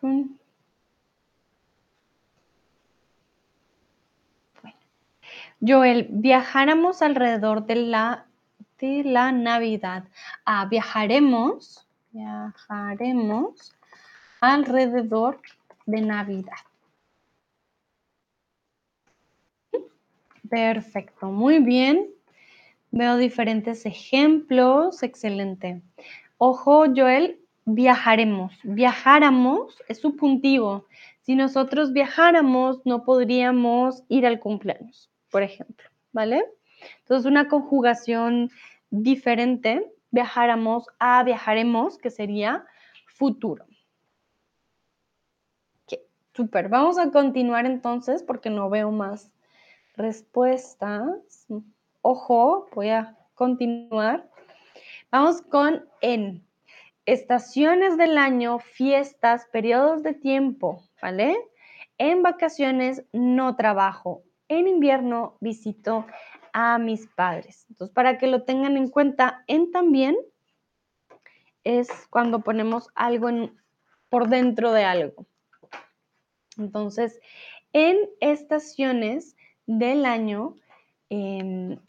[0.00, 0.28] Bueno.
[5.60, 8.26] Joel, viajáramos alrededor de la,
[8.78, 10.04] de la Navidad.
[10.44, 13.72] Ah, viajaremos, viajaremos
[14.40, 15.40] alrededor
[15.86, 16.56] de Navidad.
[20.50, 22.10] Perfecto, muy bien.
[22.90, 25.02] Veo diferentes ejemplos.
[25.02, 25.80] Excelente.
[26.38, 28.52] Ojo, Joel, viajaremos.
[28.62, 30.86] Viajáramos es subjuntivo.
[31.20, 36.44] Si nosotros viajáramos, no podríamos ir al cumpleaños, por ejemplo, ¿vale?
[37.00, 38.50] Entonces, una conjugación
[38.90, 42.66] diferente, viajáramos a viajaremos, que sería
[43.06, 43.64] futuro.
[45.84, 46.00] Ok,
[46.34, 46.68] súper.
[46.68, 49.30] Vamos a continuar entonces porque no veo más
[49.96, 51.46] respuestas.
[52.00, 54.28] Ojo, voy a continuar.
[55.12, 56.44] Vamos con en
[57.06, 61.36] estaciones del año, fiestas, periodos de tiempo, ¿vale?
[61.98, 64.22] En vacaciones no trabajo.
[64.48, 66.06] En invierno visito
[66.52, 67.66] a mis padres.
[67.70, 70.16] Entonces, para que lo tengan en cuenta, en también
[71.64, 73.30] es cuando ponemos algo
[74.08, 75.26] por dentro de algo.
[76.58, 77.18] Entonces,
[77.72, 79.36] en estaciones
[79.66, 80.56] del año,
[81.08, 81.80] en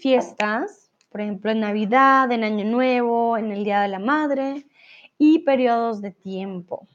[0.00, 0.85] fiestas,
[1.16, 4.66] por ejemplo, en Navidad, en Año Nuevo, en el Día de la Madre
[5.16, 6.86] y periodos de tiempo.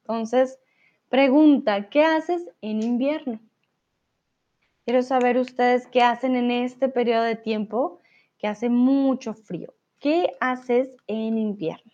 [0.00, 0.58] Entonces,
[1.08, 3.38] pregunta, ¿qué haces en invierno?
[4.84, 8.00] Quiero saber ustedes qué hacen en este periodo de tiempo
[8.38, 9.72] que hace mucho frío.
[10.00, 11.92] ¿Qué haces en invierno?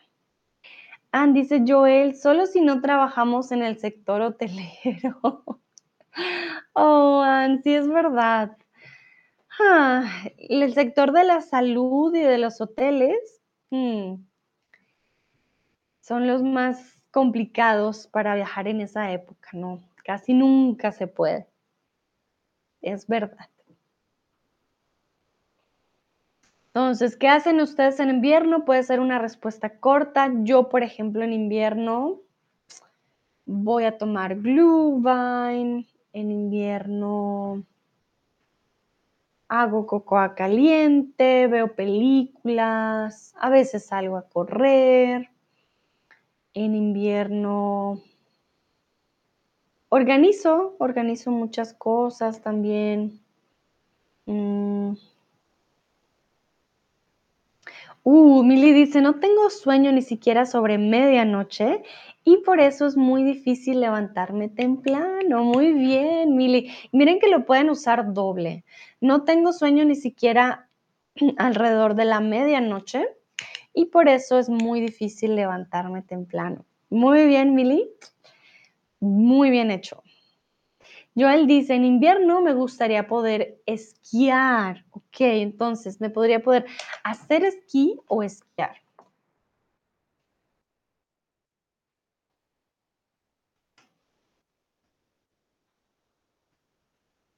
[1.13, 5.21] Ann dice Joel, solo si no trabajamos en el sector hotelero.
[6.73, 8.57] oh, Ann, sí es verdad.
[9.63, 10.05] Ah,
[10.39, 13.41] el sector de la salud y de los hoteles
[13.71, 14.15] mm,
[16.01, 19.81] son los más complicados para viajar en esa época, ¿no?
[20.05, 21.47] Casi nunca se puede.
[22.81, 23.49] Es verdad.
[26.69, 28.65] Entonces, ¿qué hacen ustedes en invierno?
[28.65, 30.33] Puede ser una respuesta corta.
[30.45, 32.21] Yo, por ejemplo, en invierno
[33.45, 35.87] voy a tomar Glühwein.
[36.13, 37.65] En invierno
[39.51, 45.29] hago cocoa caliente, veo películas, a veces salgo a correr.
[46.55, 48.01] En invierno
[49.89, 53.21] organizo, organizo muchas cosas también.
[54.27, 54.95] Mm.
[58.03, 61.83] Uh, Mili dice, no tengo sueño ni siquiera sobre medianoche
[62.25, 65.45] y por eso es muy difícil levantarme temprano.
[65.45, 66.73] Muy bien, Mili.
[66.93, 68.65] Miren que lo pueden usar doble.
[69.01, 70.69] No tengo sueño ni siquiera
[71.37, 73.07] alrededor de la medianoche
[73.75, 76.65] y por eso es muy difícil levantarme temprano.
[76.89, 77.91] Muy bien, Mili.
[79.01, 80.03] Muy bien hecho.
[81.17, 84.85] Joel dice, en invierno me gustaría poder esquiar.
[84.91, 86.67] Ok, entonces me podría poder
[87.05, 88.77] hacer esquí o esquiar.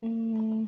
[0.02, 0.66] Mm.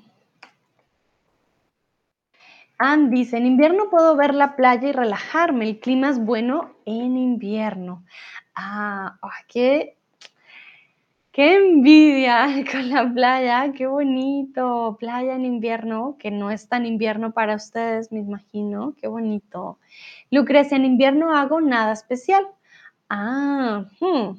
[2.79, 7.17] Ann dice, en invierno puedo ver la playa y relajarme, el clima es bueno en
[7.17, 8.05] invierno.
[8.55, 9.97] Ah, qué
[11.35, 14.97] Qué envidia con la playa, qué bonito.
[15.01, 18.95] Playa en invierno, que no es tan invierno para ustedes, me imagino.
[19.01, 19.81] Qué bonito.
[20.31, 22.47] Lucrecia, en invierno hago nada especial.
[23.11, 24.39] Ah, hmm.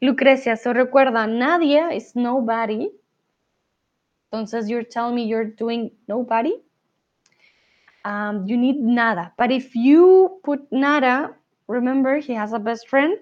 [0.00, 2.90] Lucrecia, se recuerda, nadie es nobody.
[4.30, 6.62] Entonces, you're telling me you're doing nobody.
[8.04, 9.32] Um, you need nada.
[9.38, 11.38] But if you put nada,
[11.68, 13.16] remember he has a best friend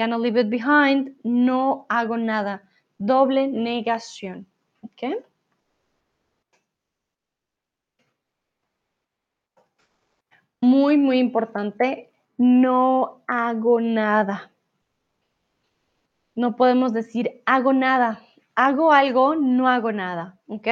[0.00, 2.62] cannot leave it behind, no hago nada.
[2.96, 4.46] Doble negación.
[4.80, 5.02] ¿Ok?
[10.62, 14.50] Muy, muy importante, no hago nada.
[16.34, 18.22] No podemos decir hago nada.
[18.54, 20.40] Hago algo, no hago nada.
[20.46, 20.68] ¿Ok?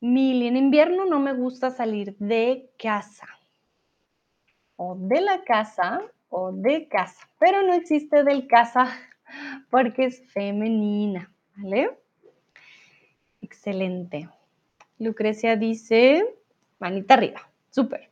[0.00, 3.28] Mili, en invierno no me gusta salir de casa.
[4.76, 8.88] O de la casa o de casa, pero no existe del casa
[9.70, 11.90] porque es femenina, ¿vale?
[13.42, 14.28] Excelente.
[14.98, 16.24] Lucrecia dice,
[16.78, 18.10] manita arriba, súper.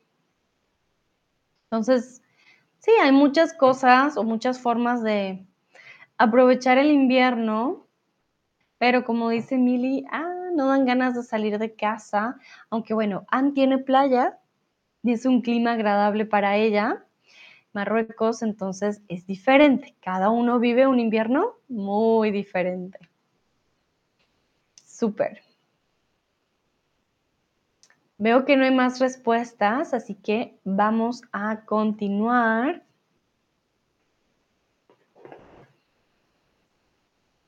[1.64, 2.22] Entonces,
[2.78, 5.44] sí, hay muchas cosas o muchas formas de
[6.18, 7.86] aprovechar el invierno,
[8.78, 12.38] pero como dice Mili, ah, no dan ganas de salir de casa,
[12.70, 14.38] aunque bueno, Ann tiene playa
[15.02, 17.04] y es un clima agradable para ella,
[17.74, 19.96] Marruecos, entonces es diferente.
[20.00, 22.98] Cada uno vive un invierno muy diferente.
[24.86, 25.42] Súper.
[28.16, 32.84] Veo que no hay más respuestas, así que vamos a continuar.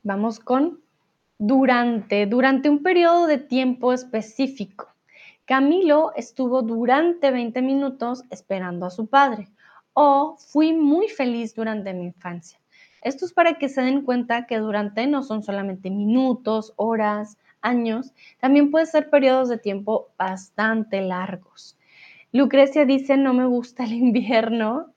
[0.03, 0.81] Vamos con
[1.39, 4.89] durante, durante un periodo de tiempo específico.
[5.45, 9.49] Camilo estuvo durante 20 minutos esperando a su padre
[9.99, 12.61] o fui muy feliz durante mi infancia.
[13.01, 18.12] Esto es para que se den cuenta que durante no son solamente minutos, horas, años,
[18.38, 21.78] también puede ser periodos de tiempo bastante largos.
[22.30, 24.92] Lucrecia dice, no me gusta el invierno.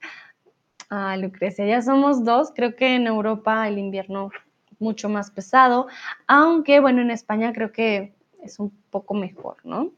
[0.89, 2.51] Ah, Lucrecia, ya somos dos.
[2.53, 4.31] Creo que en Europa el invierno
[4.79, 5.87] mucho más pesado,
[6.27, 9.93] aunque bueno, en España creo que es un poco mejor, ¿no?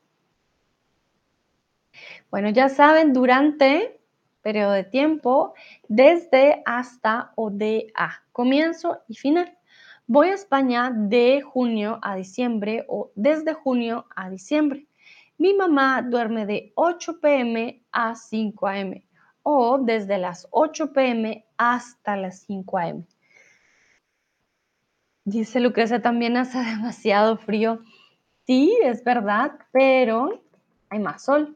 [2.29, 4.00] Bueno, ya saben, durante
[4.41, 5.53] periodo de tiempo,
[5.87, 9.57] desde, hasta o de a, comienzo y final.
[10.07, 14.87] Voy a España de junio a diciembre o desde junio a diciembre.
[15.37, 19.01] Mi mamá duerme de 8 pm a 5 am
[19.43, 23.05] o desde las 8 pm hasta las 5 am.
[25.23, 27.79] Dice Lucrecia, también hace demasiado frío.
[28.45, 30.43] Sí, es verdad, pero
[30.89, 31.55] hay más sol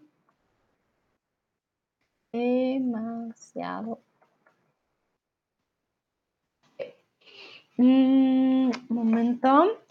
[2.35, 3.99] demasiado.
[7.77, 9.81] Mm, momento.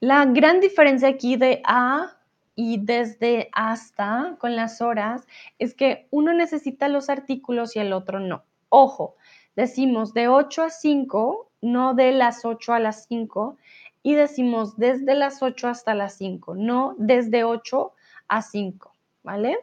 [0.00, 2.16] La gran diferencia aquí de a
[2.56, 5.26] y desde hasta con las horas
[5.58, 8.44] es que uno necesita los artículos y el otro no.
[8.68, 9.16] Ojo,
[9.56, 13.56] decimos de 8 a 5, no de las 8 a las 5,
[14.02, 17.92] y decimos desde las 8 hasta las 5, no desde 8
[18.28, 18.92] a 5,
[19.22, 19.58] ¿vale?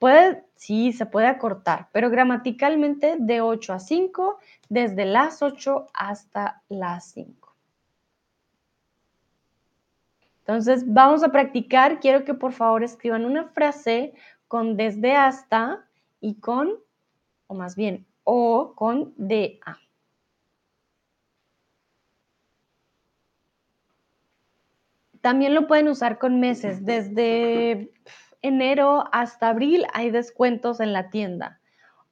[0.00, 4.38] Puede, sí, se puede acortar, pero gramaticalmente de 8 a 5,
[4.70, 7.54] desde las 8 hasta las 5.
[10.38, 12.00] Entonces, vamos a practicar.
[12.00, 14.14] Quiero que por favor escriban una frase
[14.48, 15.86] con desde hasta
[16.18, 16.78] y con,
[17.46, 19.76] o más bien, o con de a.
[25.20, 27.92] También lo pueden usar con meses, desde
[28.42, 31.60] enero hasta abril hay descuentos en la tienda.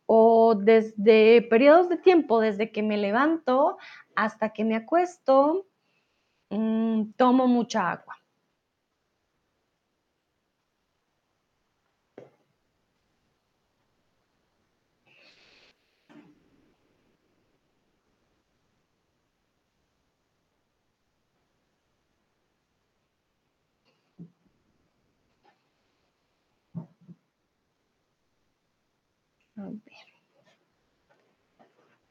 [0.06, 3.76] O desde periodos de tiempo, desde que me levanto
[4.16, 5.66] hasta que me acuesto,
[6.50, 8.17] mm, tomo mucha agua.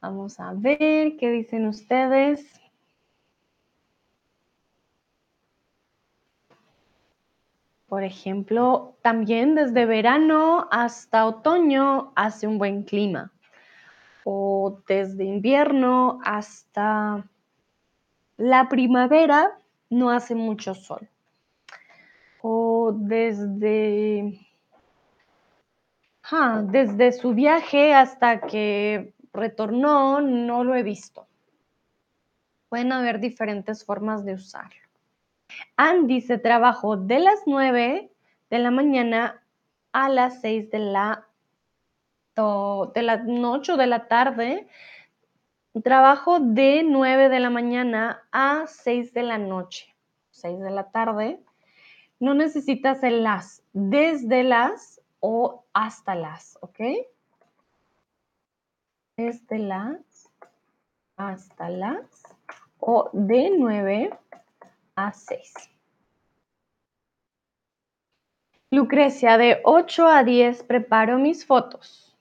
[0.00, 2.60] Vamos a ver qué dicen ustedes.
[7.88, 13.32] Por ejemplo, también desde verano hasta otoño hace un buen clima.
[14.24, 17.24] O desde invierno hasta
[18.36, 21.08] la primavera no hace mucho sol.
[22.42, 24.38] O desde,
[26.62, 31.26] desde su viaje hasta que retornó, no lo he visto.
[32.68, 34.80] Pueden haber diferentes formas de usarlo.
[35.76, 38.10] Andy se trabajó de las 9
[38.50, 39.42] de la mañana
[39.92, 41.26] a las 6 de la,
[42.36, 44.68] de la noche o de la tarde.
[45.82, 49.94] Trabajo de 9 de la mañana a 6 de la noche,
[50.32, 51.40] 6 de la tarde.
[52.20, 56.80] No necesitas el las, desde las o hasta las, ¿ok?
[59.16, 60.30] Desde las
[61.16, 62.22] hasta las
[62.78, 64.10] o de 9
[64.94, 65.70] a 6.
[68.70, 72.16] Lucrecia, de 8 a 10 preparo mis fotos.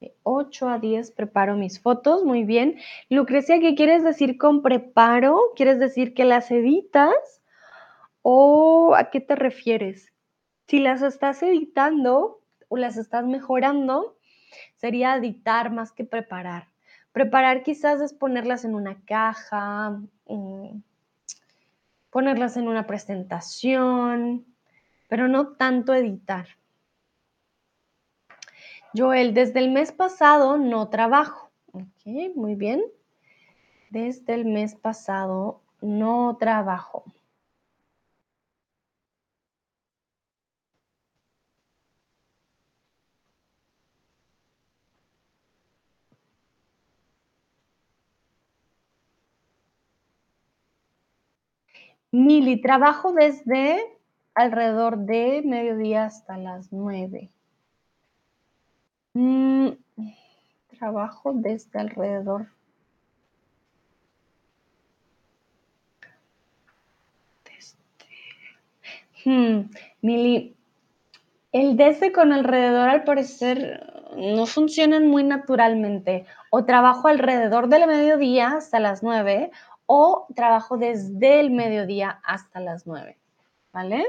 [0.00, 2.78] De 8 a 10 preparo mis fotos, muy bien.
[3.10, 5.40] Lucrecia, ¿qué quieres decir con preparo?
[5.56, 7.42] ¿Quieres decir que las editas?
[8.22, 10.12] ¿O a qué te refieres?
[10.66, 14.16] Si las estás editando o las estás mejorando,
[14.74, 16.68] sería editar más que preparar.
[17.12, 20.00] Preparar quizás es ponerlas en una caja,
[22.10, 24.44] ponerlas en una presentación,
[25.08, 26.46] pero no tanto editar.
[28.94, 31.50] Joel, desde el mes pasado no trabajo.
[31.72, 32.82] Ok, muy bien.
[33.90, 37.04] Desde el mes pasado no trabajo.
[52.16, 53.78] Mili, trabajo desde
[54.34, 57.30] alrededor de mediodía hasta las nueve.
[59.12, 59.72] Mm,
[60.78, 62.46] trabajo desde alrededor.
[69.26, 69.68] Hmm,
[70.00, 70.56] Mili,
[71.52, 76.24] el desde con alrededor al parecer no funcionan muy naturalmente.
[76.48, 79.50] O trabajo alrededor del mediodía hasta las nueve
[79.86, 83.18] o trabajo desde el mediodía hasta las 9,
[83.72, 84.04] ¿vale?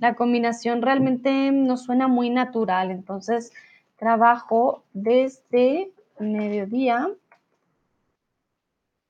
[0.00, 3.52] La combinación realmente no suena muy natural, entonces
[3.96, 7.10] trabajo desde mediodía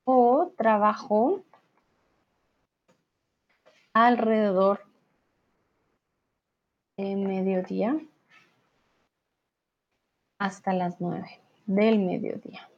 [0.04, 1.42] o trabajo
[3.92, 4.84] alrededor
[6.96, 7.98] de mediodía
[10.38, 12.68] hasta las 9 del mediodía.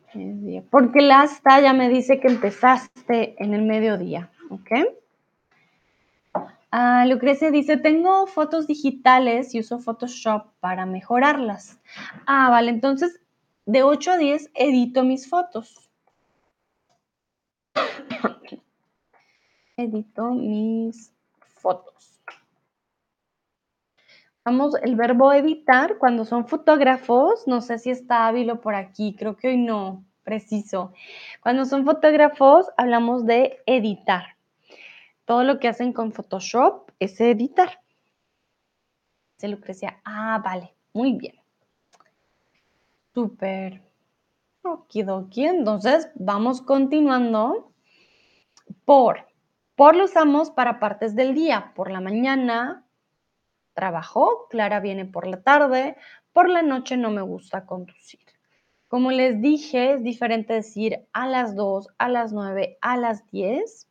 [0.70, 4.70] Porque la hasta ya me dice que empezaste en el mediodía, ¿ok?
[6.70, 11.78] Ah, Lucrecia dice, tengo fotos digitales y uso Photoshop para mejorarlas.
[12.26, 13.20] Ah, vale, entonces
[13.66, 15.88] de 8 a 10 edito mis fotos.
[19.76, 22.13] edito mis fotos.
[24.44, 29.38] Vamos, el verbo editar, cuando son fotógrafos, no sé si está hábil por aquí, creo
[29.38, 30.92] que hoy no, preciso.
[31.40, 34.36] Cuando son fotógrafos, hablamos de editar.
[35.24, 37.80] Todo lo que hacen con Photoshop es editar.
[39.38, 41.36] Se Lucrecia, ah, vale, muy bien.
[43.14, 43.80] Súper.
[44.62, 47.72] Okidoki, entonces vamos continuando
[48.84, 49.26] por.
[49.74, 52.83] Por lo usamos para partes del día, por la mañana,
[53.74, 55.96] Trabajo, Clara viene por la tarde,
[56.32, 58.20] por la noche no me gusta conducir.
[58.88, 63.88] Como les dije, es diferente decir a las 2, a las 9, a las 10.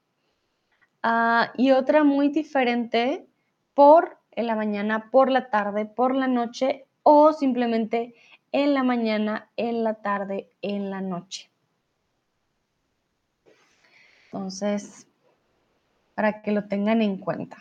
[1.03, 3.27] Ah, y otra muy diferente
[3.73, 8.15] por en la mañana, por la tarde, por la noche o simplemente
[8.51, 11.51] en la mañana, en la tarde, en la noche.
[14.25, 15.07] Entonces,
[16.15, 17.57] para que lo tengan en cuenta.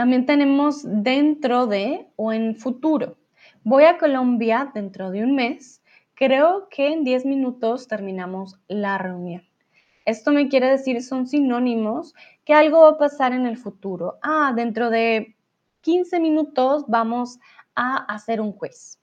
[0.00, 3.18] También tenemos dentro de o en futuro.
[3.64, 5.82] Voy a Colombia dentro de un mes.
[6.14, 9.42] Creo que en 10 minutos terminamos la reunión.
[10.06, 12.14] Esto me quiere decir, son sinónimos,
[12.46, 14.18] que algo va a pasar en el futuro.
[14.22, 15.36] Ah, dentro de
[15.82, 17.38] 15 minutos vamos
[17.74, 18.98] a hacer un quiz.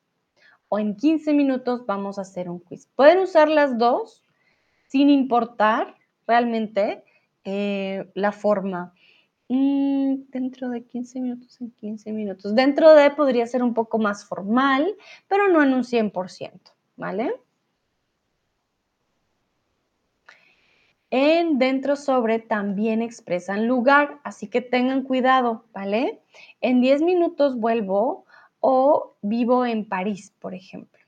[0.67, 2.87] O en 15 minutos vamos a hacer un quiz.
[2.95, 4.23] Pueden usar las dos
[4.87, 5.93] sin importar
[6.25, 7.03] realmente
[7.43, 8.95] eh, la forma
[9.49, 12.53] Mm, dentro de 15 minutos en 15 minutos.
[12.53, 14.95] Dentro de podría ser un poco más formal,
[15.27, 17.33] pero no en un 100%, ¿vale?
[21.09, 26.21] En dentro sobre también expresan lugar, así que tengan cuidado, ¿vale?
[26.59, 28.25] En 10 minutos vuelvo
[28.59, 30.99] o vivo en París, por ejemplo.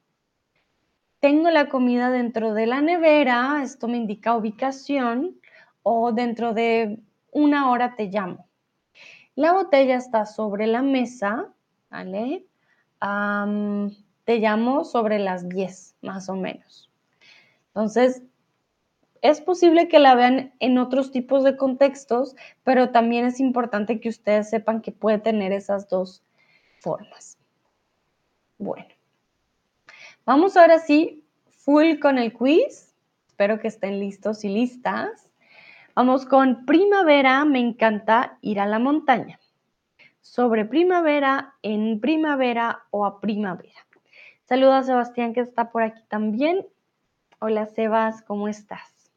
[1.19, 5.35] Tengo la comida dentro de la nevera, esto me indica ubicación,
[5.83, 6.99] o dentro de
[7.31, 8.47] una hora te llamo.
[9.35, 11.53] La botella está sobre la mesa,
[11.89, 12.45] ¿vale?
[14.25, 16.91] te llamo sobre las 10, más o menos.
[17.67, 18.21] Entonces,
[19.21, 24.09] es posible que la vean en otros tipos de contextos, pero también es importante que
[24.09, 26.23] ustedes sepan que puede tener esas dos
[26.79, 27.37] formas.
[28.57, 28.87] Bueno,
[30.25, 32.93] vamos ahora sí, full con el quiz.
[33.27, 35.28] Espero que estén listos y listas.
[35.95, 39.39] Vamos con primavera, me encanta ir a la montaña.
[40.21, 43.85] Sobre primavera, en primavera o a primavera.
[44.43, 46.65] Saludos a Sebastián que está por aquí también.
[47.39, 49.11] Hola Sebas, ¿cómo estás?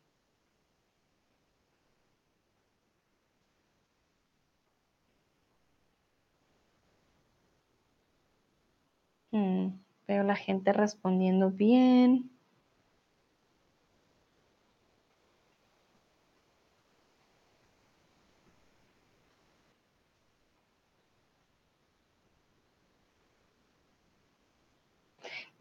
[9.31, 9.69] Mm,
[10.09, 12.32] veo la gente respondiendo bien.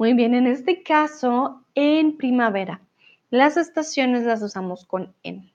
[0.02, 2.82] Muy bien, en este caso, en primavera,
[3.30, 5.52] las estaciones las usamos con en.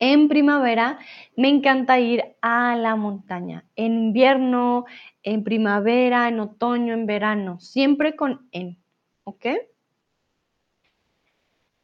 [0.00, 0.98] En primavera
[1.36, 3.66] me encanta ir a la montaña.
[3.76, 4.86] En invierno,
[5.22, 8.78] en primavera, en otoño, en verano, siempre con en.
[9.22, 9.46] ¿Ok?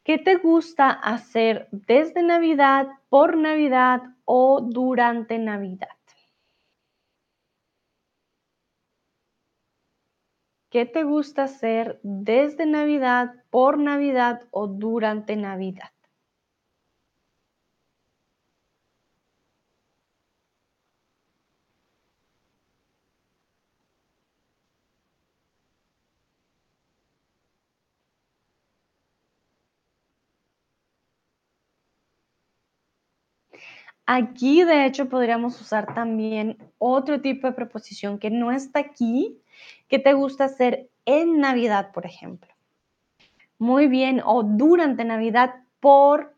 [0.03, 6.00] ¿Qué te gusta hacer desde Navidad, por Navidad o durante Navidad?
[10.71, 15.91] ¿Qué te gusta hacer desde Navidad, por Navidad o durante Navidad?
[34.05, 39.40] Aquí, de hecho, podríamos usar también otro tipo de preposición que no está aquí,
[39.91, 42.49] que te gusta hacer en Navidad, por ejemplo.
[43.59, 46.33] Muy bien, o durante Navidad por...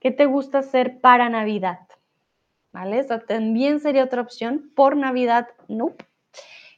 [0.00, 1.80] ¿Qué te gusta hacer para Navidad?
[2.72, 2.98] ¿Vale?
[2.98, 4.72] Esa también sería otra opción.
[4.74, 5.94] Por Navidad, no.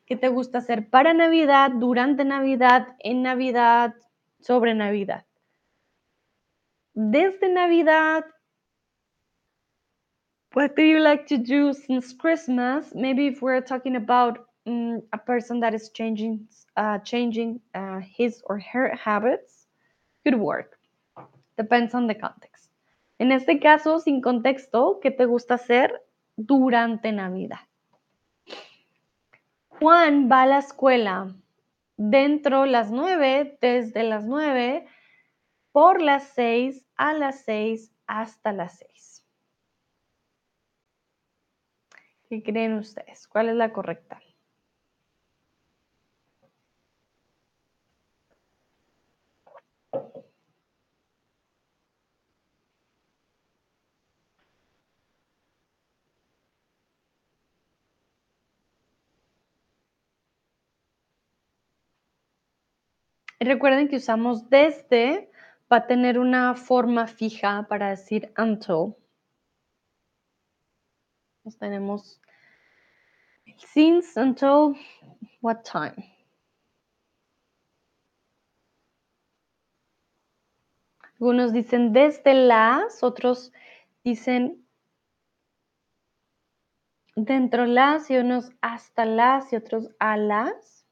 [0.05, 3.95] ¿Qué te gusta hacer para Navidad, durante Navidad, en Navidad,
[4.41, 5.24] sobre Navidad?
[6.97, 8.24] desde Navidad.
[10.57, 12.94] What do you like to do since Christmas?
[12.94, 16.48] Maybe if we're talking about um, a person that is changing,
[16.78, 19.66] uh, changing uh, his or her habits,
[20.24, 20.78] could work.
[21.59, 22.70] Depends on the context.
[23.20, 25.90] En este caso, sin contexto, ¿qué te gusta hacer
[26.38, 27.61] durante Navidad?
[29.78, 31.34] Juan va a la escuela
[31.98, 34.86] dentro las nueve, desde las nueve,
[35.72, 39.15] por las seis, a las 6 hasta las 6.
[42.29, 43.29] ¿Qué creen ustedes?
[43.29, 44.20] ¿Cuál es la correcta?
[63.41, 65.31] Recuerden que usamos desde
[65.72, 68.95] va a tener una forma fija para decir until.
[71.55, 72.20] Tenemos
[73.72, 74.74] since, until,
[75.40, 75.94] what time.
[81.20, 83.53] Algunos dicen desde las, otros
[84.05, 84.66] dicen
[87.14, 90.84] dentro las y unos hasta las y otros a las.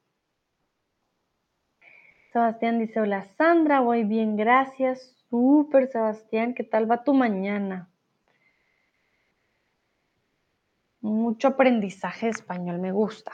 [2.33, 5.15] Sebastián dice, hola Sandra, voy bien, gracias.
[5.29, 7.91] Súper Sebastián, ¿qué tal va tu mañana?
[11.05, 13.31] Mucho aprendizaje español, me gusta.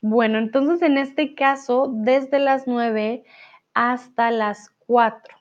[0.00, 3.24] Bueno, entonces en este caso, desde las 9
[3.74, 5.36] hasta las 4.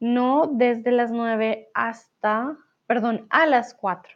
[0.00, 4.10] No desde las 9 hasta, perdón, a las 4.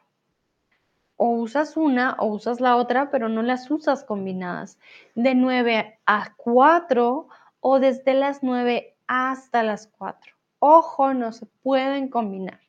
[1.16, 4.78] O usas una o usas la otra, pero no las usas combinadas.
[5.14, 7.28] De 9 a 4
[7.60, 10.32] o desde las 9 hasta las 4.
[10.60, 12.62] Ojo, no se pueden combinar.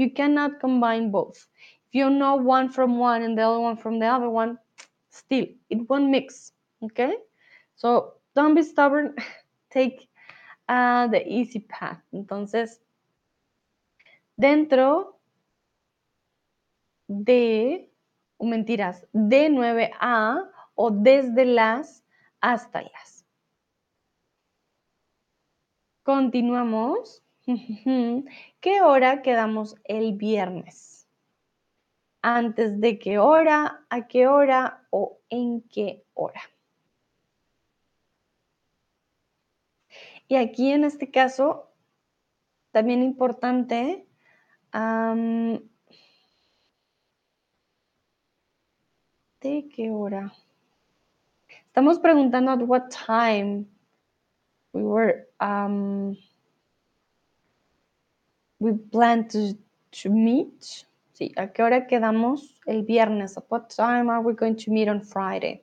[0.00, 1.46] you cannot combine both.
[1.90, 4.58] If you know one from one and the other one from the other one,
[5.10, 6.52] still, it won't mix,
[6.84, 7.16] okay?
[7.74, 9.16] So don't be stubborn,
[9.70, 10.08] take
[10.68, 12.00] uh, the easy path.
[12.14, 12.78] Entonces,
[14.36, 15.18] dentro
[17.08, 17.90] de,
[18.38, 20.44] mentiras, de 9 a
[20.76, 22.04] o desde las
[22.40, 23.26] hasta las.
[26.04, 27.24] Continuamos.
[28.60, 30.99] ¿Qué hora quedamos el viernes?
[32.22, 33.86] ¿Antes de qué hora?
[33.88, 34.86] ¿A qué hora?
[34.90, 36.42] ¿O en qué hora?
[40.28, 41.70] Y aquí en este caso,
[42.70, 44.06] también importante,
[49.40, 50.32] ¿de qué hora?
[51.66, 53.66] Estamos preguntando at what time
[54.72, 56.16] we were um,
[58.60, 59.56] we plan to,
[59.90, 60.84] to meet.
[61.36, 63.36] ¿A qué hora quedamos el viernes?
[63.36, 65.62] At what time are we going to meet on Friday?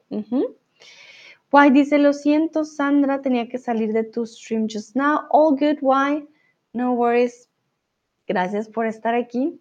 [1.51, 5.27] Why dice, lo siento, Sandra, tenía que salir de tu stream just now.
[5.31, 6.27] All good, why?
[6.73, 7.49] No worries.
[8.27, 9.59] Gracias por estar aquí.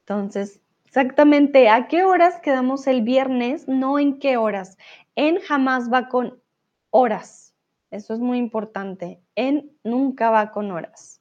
[0.00, 3.68] Entonces, exactamente, ¿a qué horas quedamos el viernes?
[3.68, 4.78] No en qué horas.
[5.14, 6.40] En jamás va con
[6.90, 7.54] horas.
[7.90, 9.20] Eso es muy importante.
[9.34, 11.20] En nunca va con horas.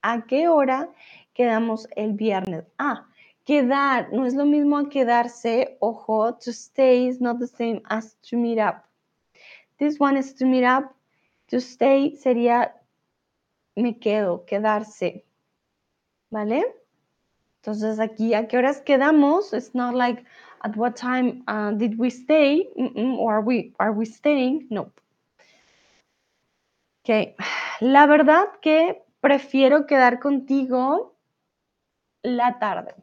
[0.00, 0.90] ¿A qué hora
[1.34, 2.64] quedamos el viernes?
[2.78, 3.06] Ah,
[3.44, 8.16] Quedar, no es lo mismo a quedarse, ojo, to stay is not the same as
[8.22, 8.86] to meet up.
[9.78, 10.94] This one is to meet up,
[11.48, 12.72] to stay sería
[13.76, 15.26] me quedo, quedarse.
[16.30, 16.64] ¿Vale?
[17.60, 19.52] Entonces aquí, ¿a qué horas quedamos?
[19.52, 20.24] It's not like
[20.62, 24.66] at what time uh, did we stay or are we, are we staying?
[24.70, 24.90] No.
[27.02, 27.36] Ok,
[27.80, 31.13] la verdad que prefiero quedar contigo
[32.24, 32.94] la tarde.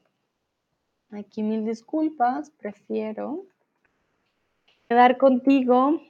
[1.11, 3.45] Aquí mil disculpas, prefiero
[4.89, 6.01] quedar contigo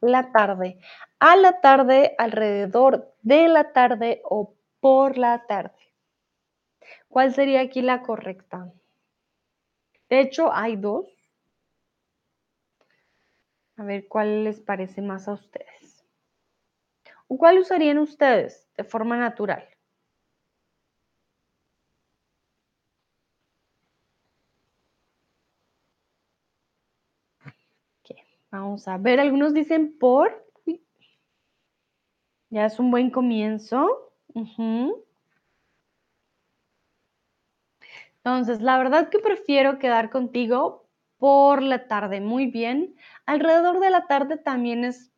[0.00, 0.78] la tarde.
[1.18, 5.74] A la tarde, alrededor de la tarde o por la tarde.
[7.08, 8.72] ¿Cuál sería aquí la correcta?
[10.08, 11.06] De hecho, hay dos.
[13.76, 16.04] A ver cuál les parece más a ustedes.
[17.26, 19.66] ¿O cuál usarían ustedes de forma natural?
[28.52, 30.46] Vamos a ver, algunos dicen por.
[32.50, 34.12] Ya es un buen comienzo.
[38.16, 40.86] Entonces, la verdad que prefiero quedar contigo
[41.16, 42.20] por la tarde.
[42.20, 42.94] Muy bien.
[43.24, 45.10] Alrededor de la tarde también es,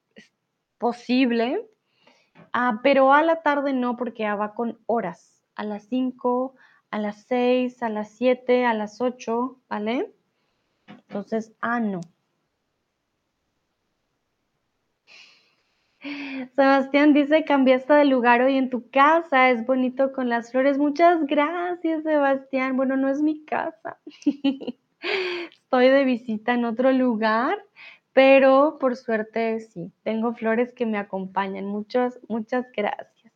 [0.78, 1.68] posible,
[2.52, 5.42] ah, pero a la tarde no, porque va con horas.
[5.56, 6.54] A las 5,
[6.90, 10.12] a las 6, a las 7, a las 8, ¿vale?
[10.86, 12.00] Entonces, ah, no.
[16.54, 20.76] Sebastián dice, cambiaste de lugar hoy en tu casa, es bonito con las flores.
[20.76, 22.76] Muchas gracias, Sebastián.
[22.76, 23.98] Bueno, no es mi casa.
[25.50, 27.56] Estoy de visita en otro lugar,
[28.12, 31.64] pero por suerte sí, tengo flores que me acompañan.
[31.66, 33.32] Muchas, muchas gracias.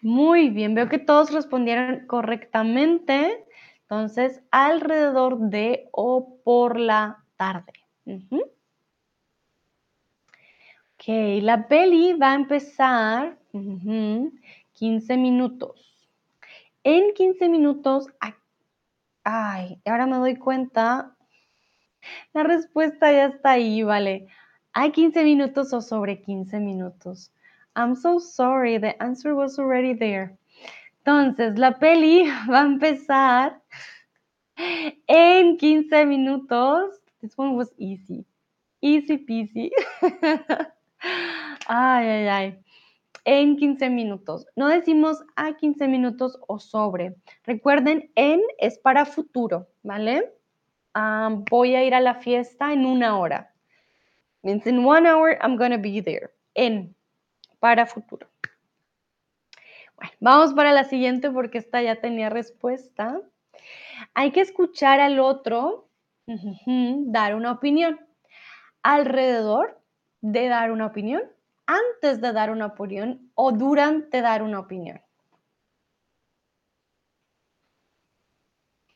[0.00, 3.44] Muy bien, veo que todos respondieron correctamente.
[3.82, 7.72] Entonces, alrededor de o por la tarde.
[11.06, 16.08] Ok, la peli va a empezar 15 minutos.
[16.82, 18.06] En 15 minutos,
[19.22, 21.14] ay, ahora me doy cuenta,
[22.32, 24.28] la respuesta ya está ahí, vale.
[24.72, 27.30] ¿Hay 15 minutos o sobre 15 minutos?
[27.76, 30.38] I'm so sorry, the answer was already there.
[31.04, 33.62] Entonces, la peli va a empezar
[35.06, 36.98] en 15 minutos.
[37.20, 38.24] This one was easy.
[38.80, 39.70] Easy peasy.
[41.66, 42.58] Ay, ay, ay.
[43.24, 44.46] En 15 minutos.
[44.54, 47.16] No decimos a 15 minutos o sobre.
[47.44, 50.32] Recuerden, en es para futuro, ¿vale?
[51.50, 53.52] voy a ir a la fiesta en una hora.
[54.42, 56.30] Means in one hour I'm gonna be there.
[56.54, 56.94] En,
[57.58, 58.28] para futuro.
[59.96, 63.20] Bueno, vamos para la siguiente porque esta ya tenía respuesta.
[64.12, 65.88] Hay que escuchar al otro
[66.26, 67.98] dar una opinión.
[68.82, 69.80] Alrededor
[70.20, 71.22] de dar una opinión,
[71.66, 75.00] antes de dar una opinión o durante dar una opinión.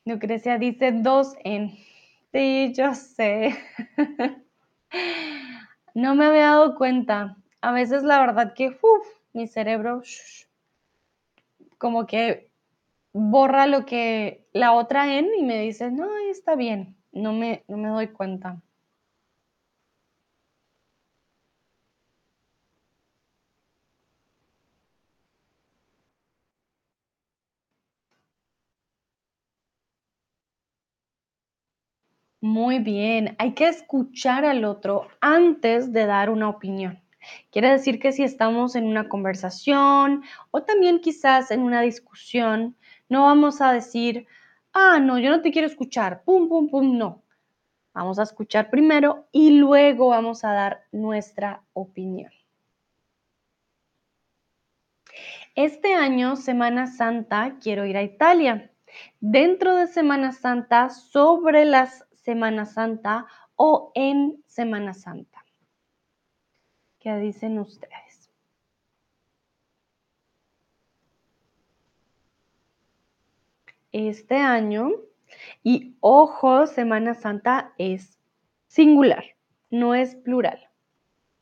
[0.04, 1.76] Lucrecia dice dos en.
[2.32, 3.56] Sí, yo sé.
[5.94, 7.36] no me había dado cuenta.
[7.60, 8.76] A veces la verdad que
[9.32, 10.02] mi cerebro
[11.78, 12.50] como que
[13.12, 17.76] borra lo que la otra N y me dice, no, está bien, no me, no
[17.76, 18.60] me doy cuenta.
[32.40, 37.02] Muy bien, hay que escuchar al otro antes de dar una opinión.
[37.50, 40.22] Quiere decir que si estamos en una conversación
[40.52, 42.76] o también quizás en una discusión,
[43.08, 44.28] no vamos a decir,
[44.72, 47.24] ah, no, yo no te quiero escuchar, pum, pum, pum, no.
[47.92, 52.30] Vamos a escuchar primero y luego vamos a dar nuestra opinión.
[55.56, 58.70] Este año, Semana Santa, quiero ir a Italia.
[59.18, 63.24] Dentro de Semana Santa, sobre las Semana Santa
[63.56, 65.46] o en Semana Santa.
[66.98, 68.30] ¿Qué dicen ustedes?
[73.92, 74.90] Este año,
[75.62, 78.18] y ojo, Semana Santa es
[78.66, 79.24] singular,
[79.70, 80.68] no es plural,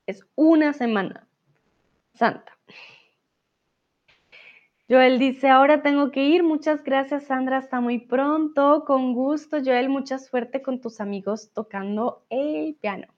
[0.07, 1.26] es una semana
[2.14, 2.57] santa.
[4.89, 6.45] Joel dice, ahora tengo que ir.
[6.45, 7.59] Muchas gracias, Sandra.
[7.59, 8.84] Hasta muy pronto.
[8.87, 9.89] Con gusto, Joel.
[9.89, 13.09] Mucha suerte con tus amigos tocando el piano.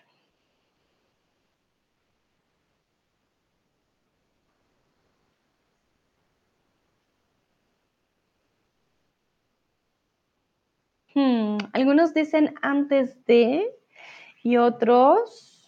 [11.14, 13.74] Hmm, algunos dicen antes de
[14.42, 15.66] y otros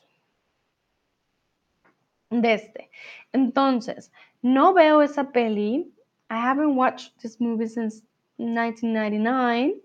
[2.31, 2.53] desde.
[2.55, 2.91] Este.
[3.33, 4.12] Entonces,
[4.43, 5.93] no veo esa peli.
[6.31, 8.03] I haven't watched this movie since
[8.39, 9.80] 1999.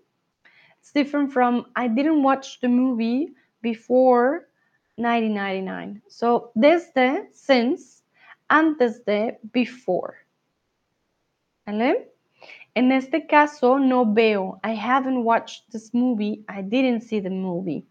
[0.79, 4.47] It's different from I didn't watch the movie before
[4.97, 6.01] 1999.
[6.07, 8.03] So desde, since,
[8.49, 10.15] antes de, before.
[11.65, 12.09] ¿Vale?
[12.75, 14.59] En este caso no veo.
[14.63, 16.43] I haven't watched this movie.
[16.49, 17.85] I didn't see the movie.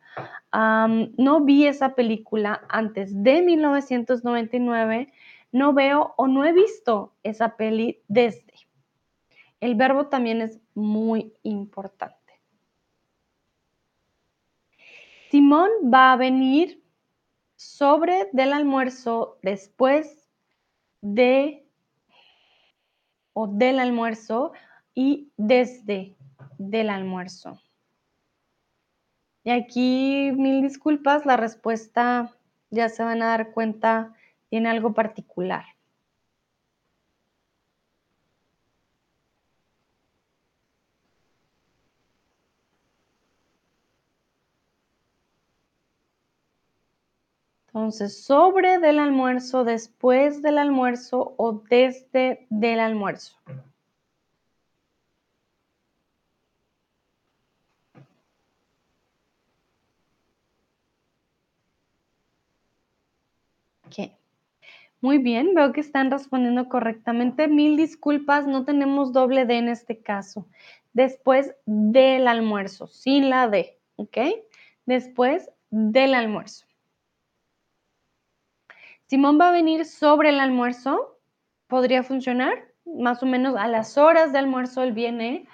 [0.53, 5.13] Um, no vi esa película antes de 1999.
[5.53, 8.53] No veo o no he visto esa peli desde.
[9.63, 12.19] El verbo también es muy importante.
[15.31, 16.83] Simón va a venir
[17.55, 20.29] sobre del almuerzo después
[21.01, 21.65] de
[23.35, 24.53] o del almuerzo
[24.95, 26.17] y desde
[26.59, 27.63] del almuerzo.
[29.45, 32.35] Y aquí, mil disculpas, la respuesta,
[32.71, 34.13] ya se van a dar cuenta,
[34.51, 35.65] tiene algo particular.
[47.75, 53.37] Entonces, sobre del almuerzo, después del almuerzo o desde del almuerzo.
[65.03, 67.49] Muy bien, veo que están respondiendo correctamente.
[67.49, 70.47] Mil disculpas, no tenemos doble D en este caso.
[70.93, 74.19] Después del almuerzo, sin la D, ¿ok?
[74.87, 76.67] Después del almuerzo.
[79.13, 81.19] Simón va a venir sobre el almuerzo,
[81.67, 85.47] podría funcionar, más o menos a las horas de almuerzo él viene,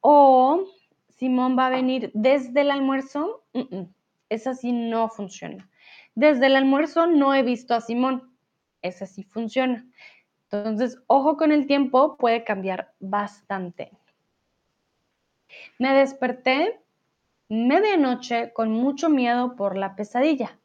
[0.00, 0.64] o
[1.10, 3.44] Simón va a venir desde el almuerzo,
[4.30, 5.68] esa sí no funciona.
[6.14, 8.34] Desde el almuerzo no he visto a Simón,
[8.80, 9.84] esa sí funciona.
[10.50, 13.90] Entonces, ojo con el tiempo, puede cambiar bastante.
[15.78, 16.80] Me desperté
[17.50, 20.58] medianoche con mucho miedo por la pesadilla.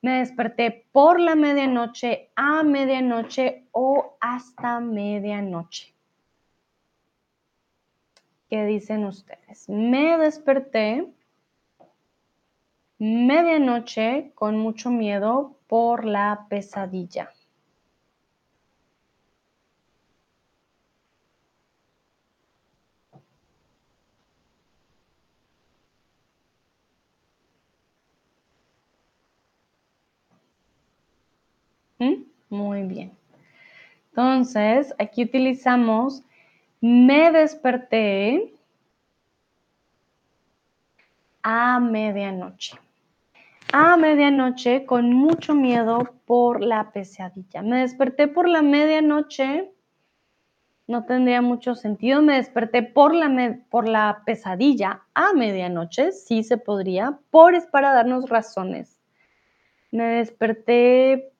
[0.00, 5.92] Me desperté por la medianoche, a medianoche o hasta medianoche.
[8.48, 9.68] ¿Qué dicen ustedes?
[9.68, 11.06] Me desperté
[12.98, 17.30] medianoche con mucho miedo por la pesadilla.
[31.98, 32.37] ¿Mm?
[32.50, 33.12] Muy bien.
[34.10, 36.22] Entonces, aquí utilizamos
[36.80, 38.54] me desperté
[41.42, 42.78] a medianoche.
[43.72, 47.62] A medianoche con mucho miedo por la pesadilla.
[47.62, 49.72] Me desperté por la medianoche.
[50.86, 52.22] No tendría mucho sentido.
[52.22, 56.12] Me desperté por la, por la pesadilla a medianoche.
[56.12, 57.18] Sí se podría.
[57.30, 58.98] Por es para darnos razones.
[59.90, 61.32] Me desperté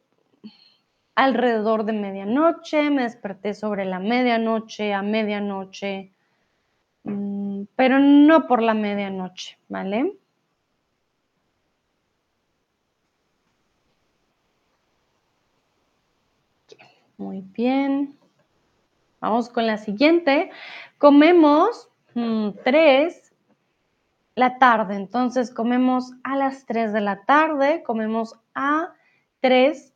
[1.19, 6.13] alrededor de medianoche, me desperté sobre la medianoche, a medianoche,
[7.03, 10.17] mm, pero no por la medianoche, ¿vale?
[17.17, 18.17] Muy bien.
[19.21, 20.53] Vamos con la siguiente.
[20.99, 23.35] Comemos mm, tres
[24.37, 24.95] la tarde.
[24.95, 28.93] Entonces comemos a las 3 de la tarde, comemos a
[29.41, 29.93] 3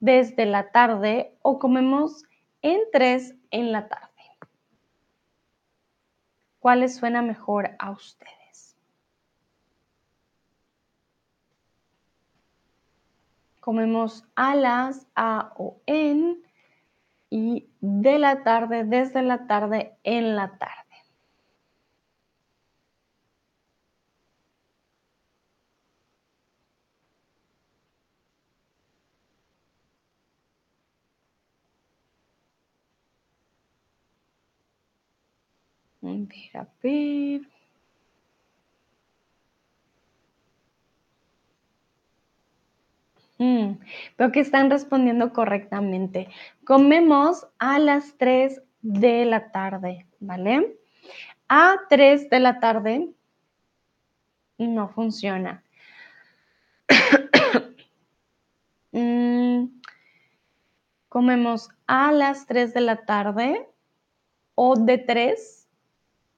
[0.00, 2.24] desde la tarde o comemos
[2.62, 4.06] en tres en la tarde.
[6.58, 8.76] ¿Cuál les suena mejor a ustedes?
[13.60, 16.42] Comemos a las, a o en
[17.30, 20.85] y de la tarde, desde la tarde, en la tarde.
[36.54, 37.42] A ver.
[43.38, 43.78] Mm,
[44.16, 46.28] veo que están respondiendo correctamente.
[46.64, 50.78] Comemos a las 3 de la tarde, ¿vale?
[51.48, 53.10] A 3 de la tarde
[54.58, 55.62] no funciona.
[58.92, 59.82] Mm,
[61.10, 63.68] comemos a las 3 de la tarde
[64.54, 65.65] o de 3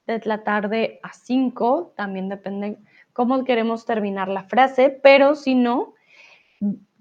[0.08, 2.78] de la tarde a 5, también depende
[3.12, 5.94] cómo queremos terminar la frase, pero si no,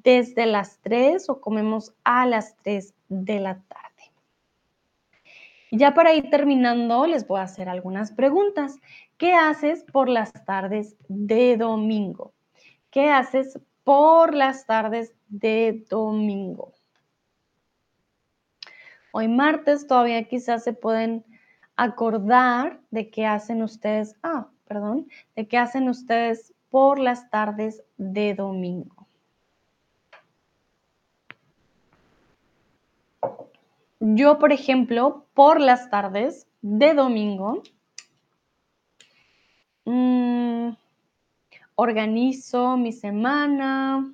[0.04, 3.88] desde las 3 o comemos a las 3 de la tarde.
[5.72, 8.80] Ya para ir terminando, les voy a hacer algunas preguntas.
[9.18, 12.34] ¿Qué haces por las tardes de domingo?
[12.90, 16.74] ¿Qué haces por las tardes de domingo?
[19.12, 21.26] Hoy martes todavía quizás se pueden
[21.78, 28.34] acordar de qué hacen ustedes, ah, perdón, de qué hacen ustedes por las tardes de
[28.34, 29.08] domingo.
[34.00, 37.64] Yo, por ejemplo, por las tardes de domingo,
[39.86, 40.70] mm,
[41.76, 44.14] organizo mi semana,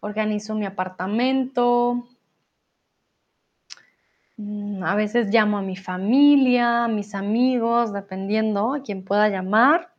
[0.00, 2.06] organizo mi apartamento,
[4.84, 9.92] a veces llamo a mi familia, a mis amigos, dependiendo a quien pueda llamar.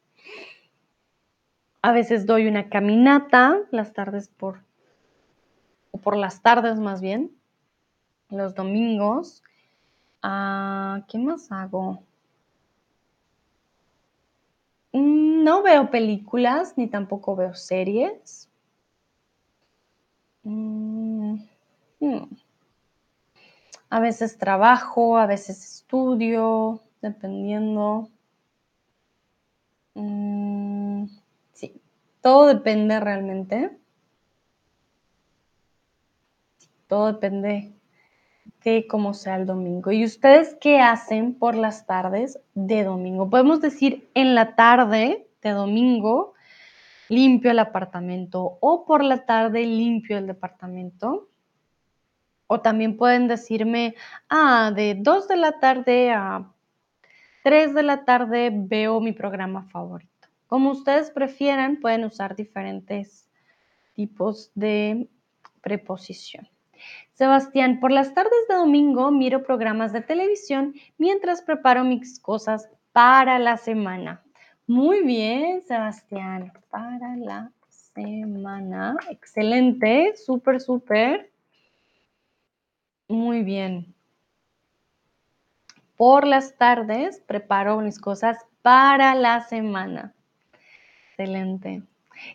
[1.81, 4.63] A veces doy una caminata, las tardes por,
[5.91, 7.31] o por las tardes más bien,
[8.29, 9.43] los domingos.
[10.21, 12.03] Ah, ¿Qué más hago?
[14.93, 18.49] Mm, no veo películas ni tampoco veo series.
[20.43, 21.35] Mm,
[21.99, 22.48] hmm.
[23.89, 28.09] A veces trabajo, a veces estudio, dependiendo.
[29.95, 31.05] Mm,
[31.53, 31.81] sí,
[32.21, 33.77] todo depende realmente.
[36.87, 37.73] Todo depende
[38.63, 39.91] de cómo sea el domingo.
[39.91, 43.29] ¿Y ustedes qué hacen por las tardes de domingo?
[43.29, 46.33] Podemos decir en la tarde de domingo
[47.09, 51.28] limpio el apartamento o por la tarde limpio el departamento.
[52.51, 53.93] O también pueden decirme,
[54.27, 56.51] ah, de 2 de la tarde a
[57.43, 60.27] 3 de la tarde veo mi programa favorito.
[60.47, 63.29] Como ustedes prefieran, pueden usar diferentes
[63.93, 65.07] tipos de
[65.61, 66.47] preposición.
[67.13, 73.37] Sebastián, por las tardes de domingo miro programas de televisión mientras preparo mis cosas para
[73.37, 74.23] la semana.
[74.65, 78.95] Muy bien, Sebastián, para la semana.
[79.11, 81.29] Excelente, súper, súper.
[83.09, 83.95] Muy bien.
[85.97, 90.13] Por las tardes preparo mis cosas para la semana.
[91.09, 91.81] Excelente.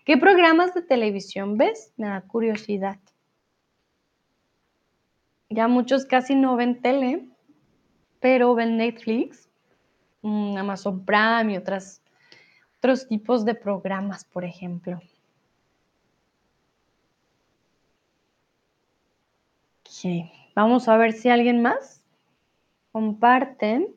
[0.04, 1.92] ¿Qué programas de televisión ves?
[1.96, 2.98] Me da curiosidad.
[5.48, 7.24] Ya muchos casi no ven tele,
[8.18, 9.48] pero ven Netflix,
[10.22, 12.00] mm, Amazon Prime y otros
[13.08, 15.00] tipos de programas, por ejemplo.
[19.86, 22.05] Ok, Vamos a ver si alguien más
[22.92, 23.92] comparte.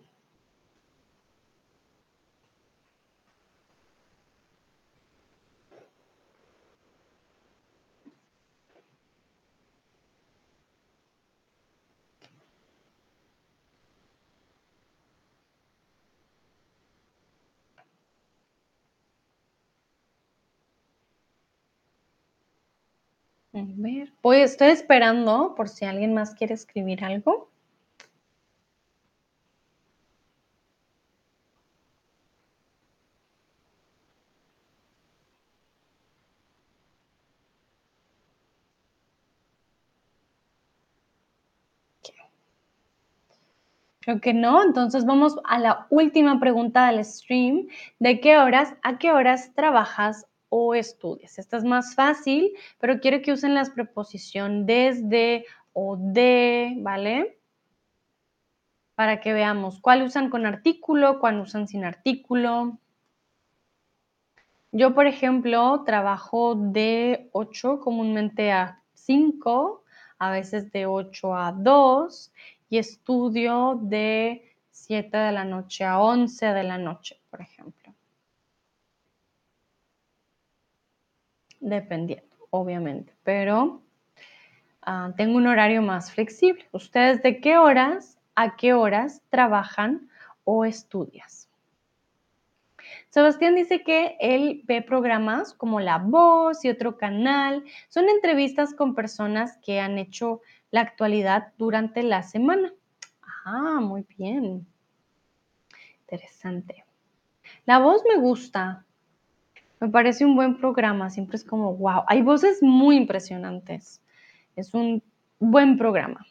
[24.22, 27.50] Voy, estoy esperando por si alguien más quiere escribir algo.
[44.02, 47.68] Creo que no, entonces vamos a la última pregunta del stream.
[48.00, 51.40] ¿De qué horas a qué horas trabajas o estudias?
[51.40, 57.40] Esta es más fácil, pero quiero que usen las preposición desde o de, ¿vale?
[58.96, 62.80] Para que veamos cuál usan con artículo, cuál usan sin artículo.
[64.72, 69.84] Yo, por ejemplo, trabajo de 8 comúnmente a 5,
[70.20, 72.32] a veces de 8 a 2
[72.70, 77.77] y estudio de 7 de la noche a 11 de la noche, por ejemplo.
[81.60, 83.82] Dependiendo, obviamente, pero
[84.82, 86.68] ah, tengo un horario más flexible.
[86.72, 90.10] ¿Ustedes de qué horas a qué horas trabajan
[90.44, 91.50] o estudias?
[93.10, 97.64] Sebastián dice que él ve programas como La Voz y otro canal.
[97.90, 100.42] Son entrevistas con personas que han hecho
[100.72, 102.74] la actualidad durante la semana.
[103.46, 104.68] Ah, muy bien.
[106.02, 106.86] Interesante.
[107.66, 108.86] La voz me gusta.
[109.80, 111.10] Me parece un buen programa.
[111.10, 112.04] Siempre es como, wow.
[112.08, 114.02] Hay voces muy impresionantes.
[114.56, 115.04] Es un
[115.40, 116.26] buen programa.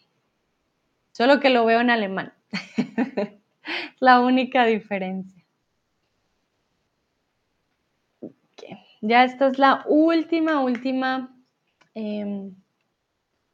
[1.12, 2.32] Solo que lo veo en alemán.
[4.01, 5.42] la única diferencia.
[9.03, 11.32] Ya esta es la última, última
[11.94, 12.55] em,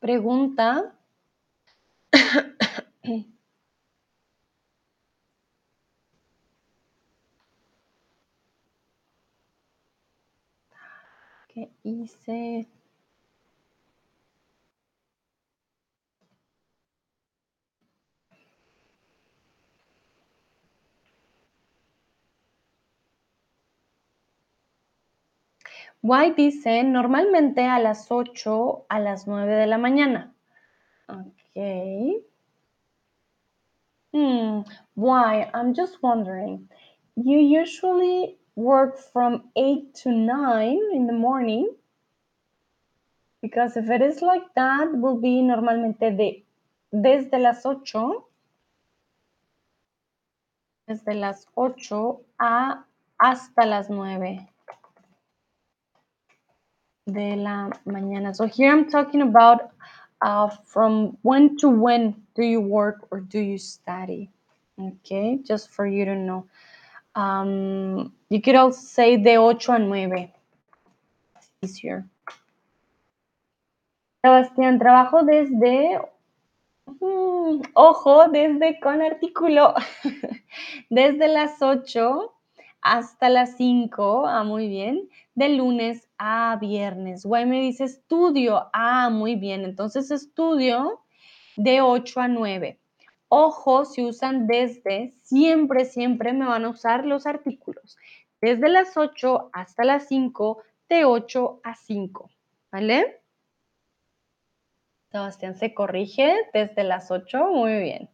[0.00, 0.94] pregunta.
[11.52, 12.66] ¿Qué hice?
[26.00, 30.34] Why dice normalmente a las 8 a las 9 de la mañana.
[31.08, 32.24] Okay.
[34.12, 34.62] Hmm.
[34.94, 35.50] Why?
[35.54, 36.68] I'm just wondering.
[37.14, 41.74] You usually work from 8 to 9 in the morning.
[43.40, 46.44] Because if it is like that, will be normalmente de
[46.92, 48.24] desde las 8
[50.86, 52.84] desde las 8 a
[53.18, 54.48] hasta las 9
[57.06, 58.34] de la mañana.
[58.34, 59.72] So here I'm talking about
[60.20, 64.30] uh, from when to when do you work or do you study?
[64.80, 66.46] Okay, just for you to know.
[67.14, 70.32] Um, you could also say de 8 a 9.
[71.36, 72.06] It's easier.
[74.24, 76.00] Sebastián, trabajo desde,
[76.86, 79.74] mm, ojo, desde con artículo,
[80.90, 82.32] desde las 8
[82.82, 87.24] hasta las 5, ah, muy bien, de lunes a viernes.
[87.24, 91.00] Guay me dice estudio, ah, muy bien, entonces estudio
[91.56, 92.78] de 8 a 9.
[93.34, 97.96] Ojo, si usan desde, siempre, siempre me van a usar los artículos.
[98.42, 102.30] Desde las 8 hasta las 5, de 8 a 5,
[102.70, 103.22] ¿vale?
[105.10, 108.10] Sebastián se corrige desde las 8, muy bien.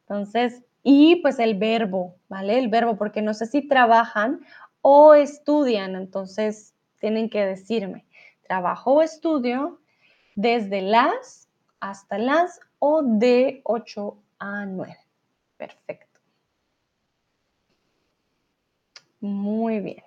[0.00, 2.58] Entonces, y pues el verbo, ¿vale?
[2.58, 4.40] El verbo, porque no sé si trabajan
[4.80, 8.04] o estudian, entonces tienen que decirme,
[8.48, 9.78] trabajo o estudio
[10.34, 11.48] desde las
[11.78, 14.96] hasta las o de 8 a 9.
[15.56, 16.20] Perfecto.
[19.20, 20.02] Muy bien.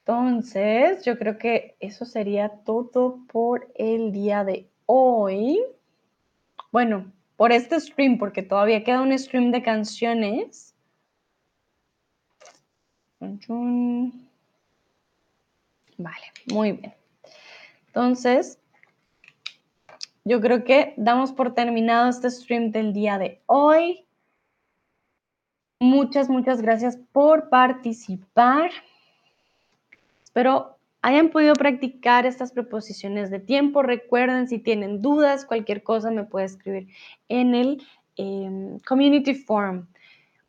[0.00, 5.60] Entonces, yo creo que eso sería todo por el día de hoy.
[6.72, 10.74] Bueno, por este stream, porque todavía queda un stream de canciones.
[15.98, 16.94] Vale, muy bien.
[17.88, 18.58] Entonces,
[20.26, 24.04] yo creo que damos por terminado este stream del día de hoy.
[25.78, 28.72] Muchas, muchas gracias por participar.
[30.24, 33.82] Espero hayan podido practicar estas preposiciones de tiempo.
[33.82, 36.88] Recuerden, si tienen dudas, cualquier cosa me puede escribir
[37.28, 37.82] en el
[38.16, 39.86] em, Community Forum.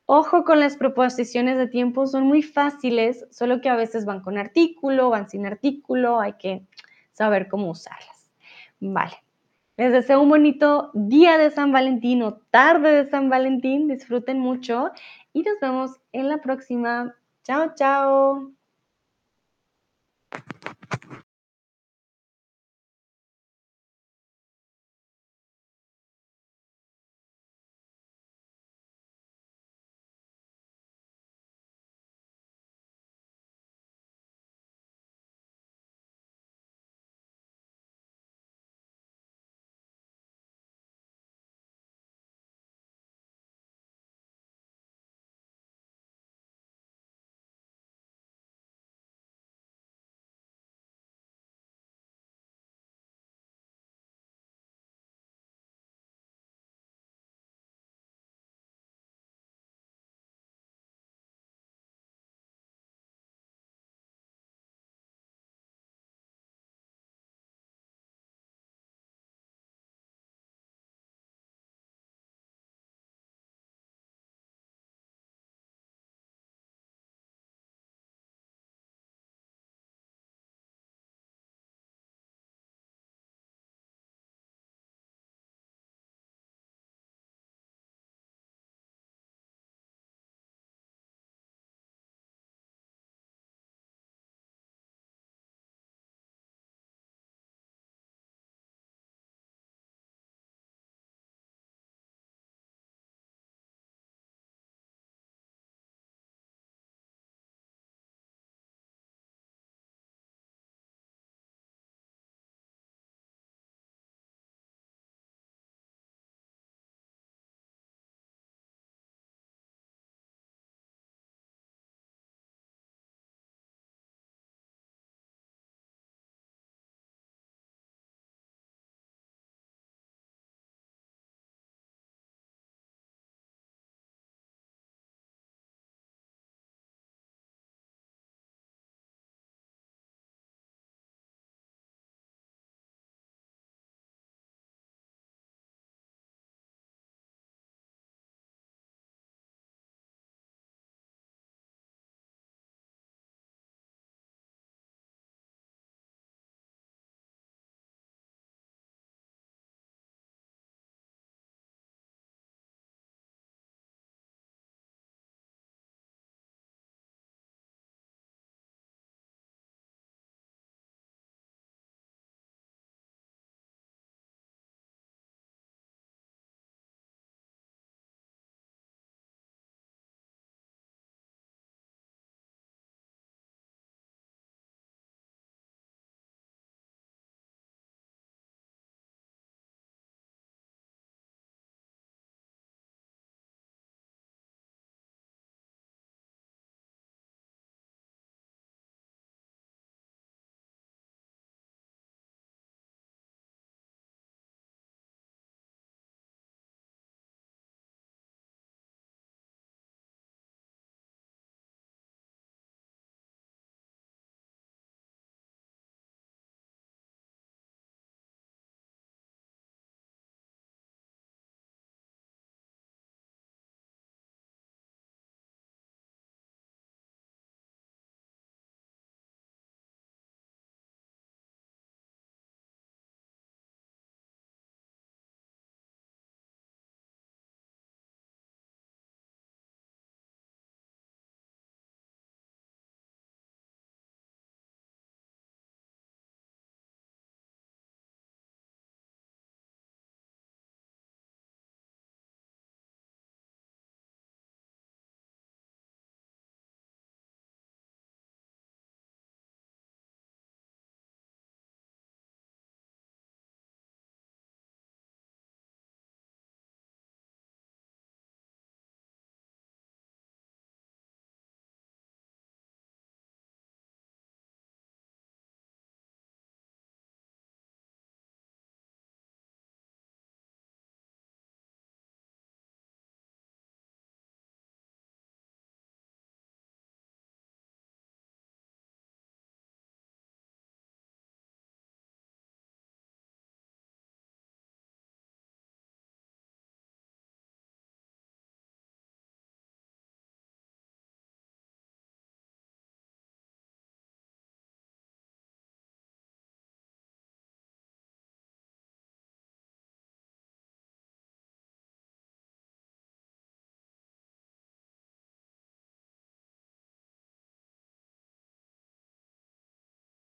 [0.08, 4.40] Ojo con las preposiciones de tiempo, son muy fáciles, solo que a veces van con
[4.40, 6.64] artículo, van sin artículo, hay que
[7.14, 8.32] saber cómo usarlas.
[8.80, 9.27] Vale.
[9.78, 13.88] Les deseo un bonito día de San Valentín o tarde de San Valentín.
[13.88, 14.90] Disfruten mucho
[15.34, 17.16] y nos vemos en la próxima.
[17.44, 18.52] Chao, chao.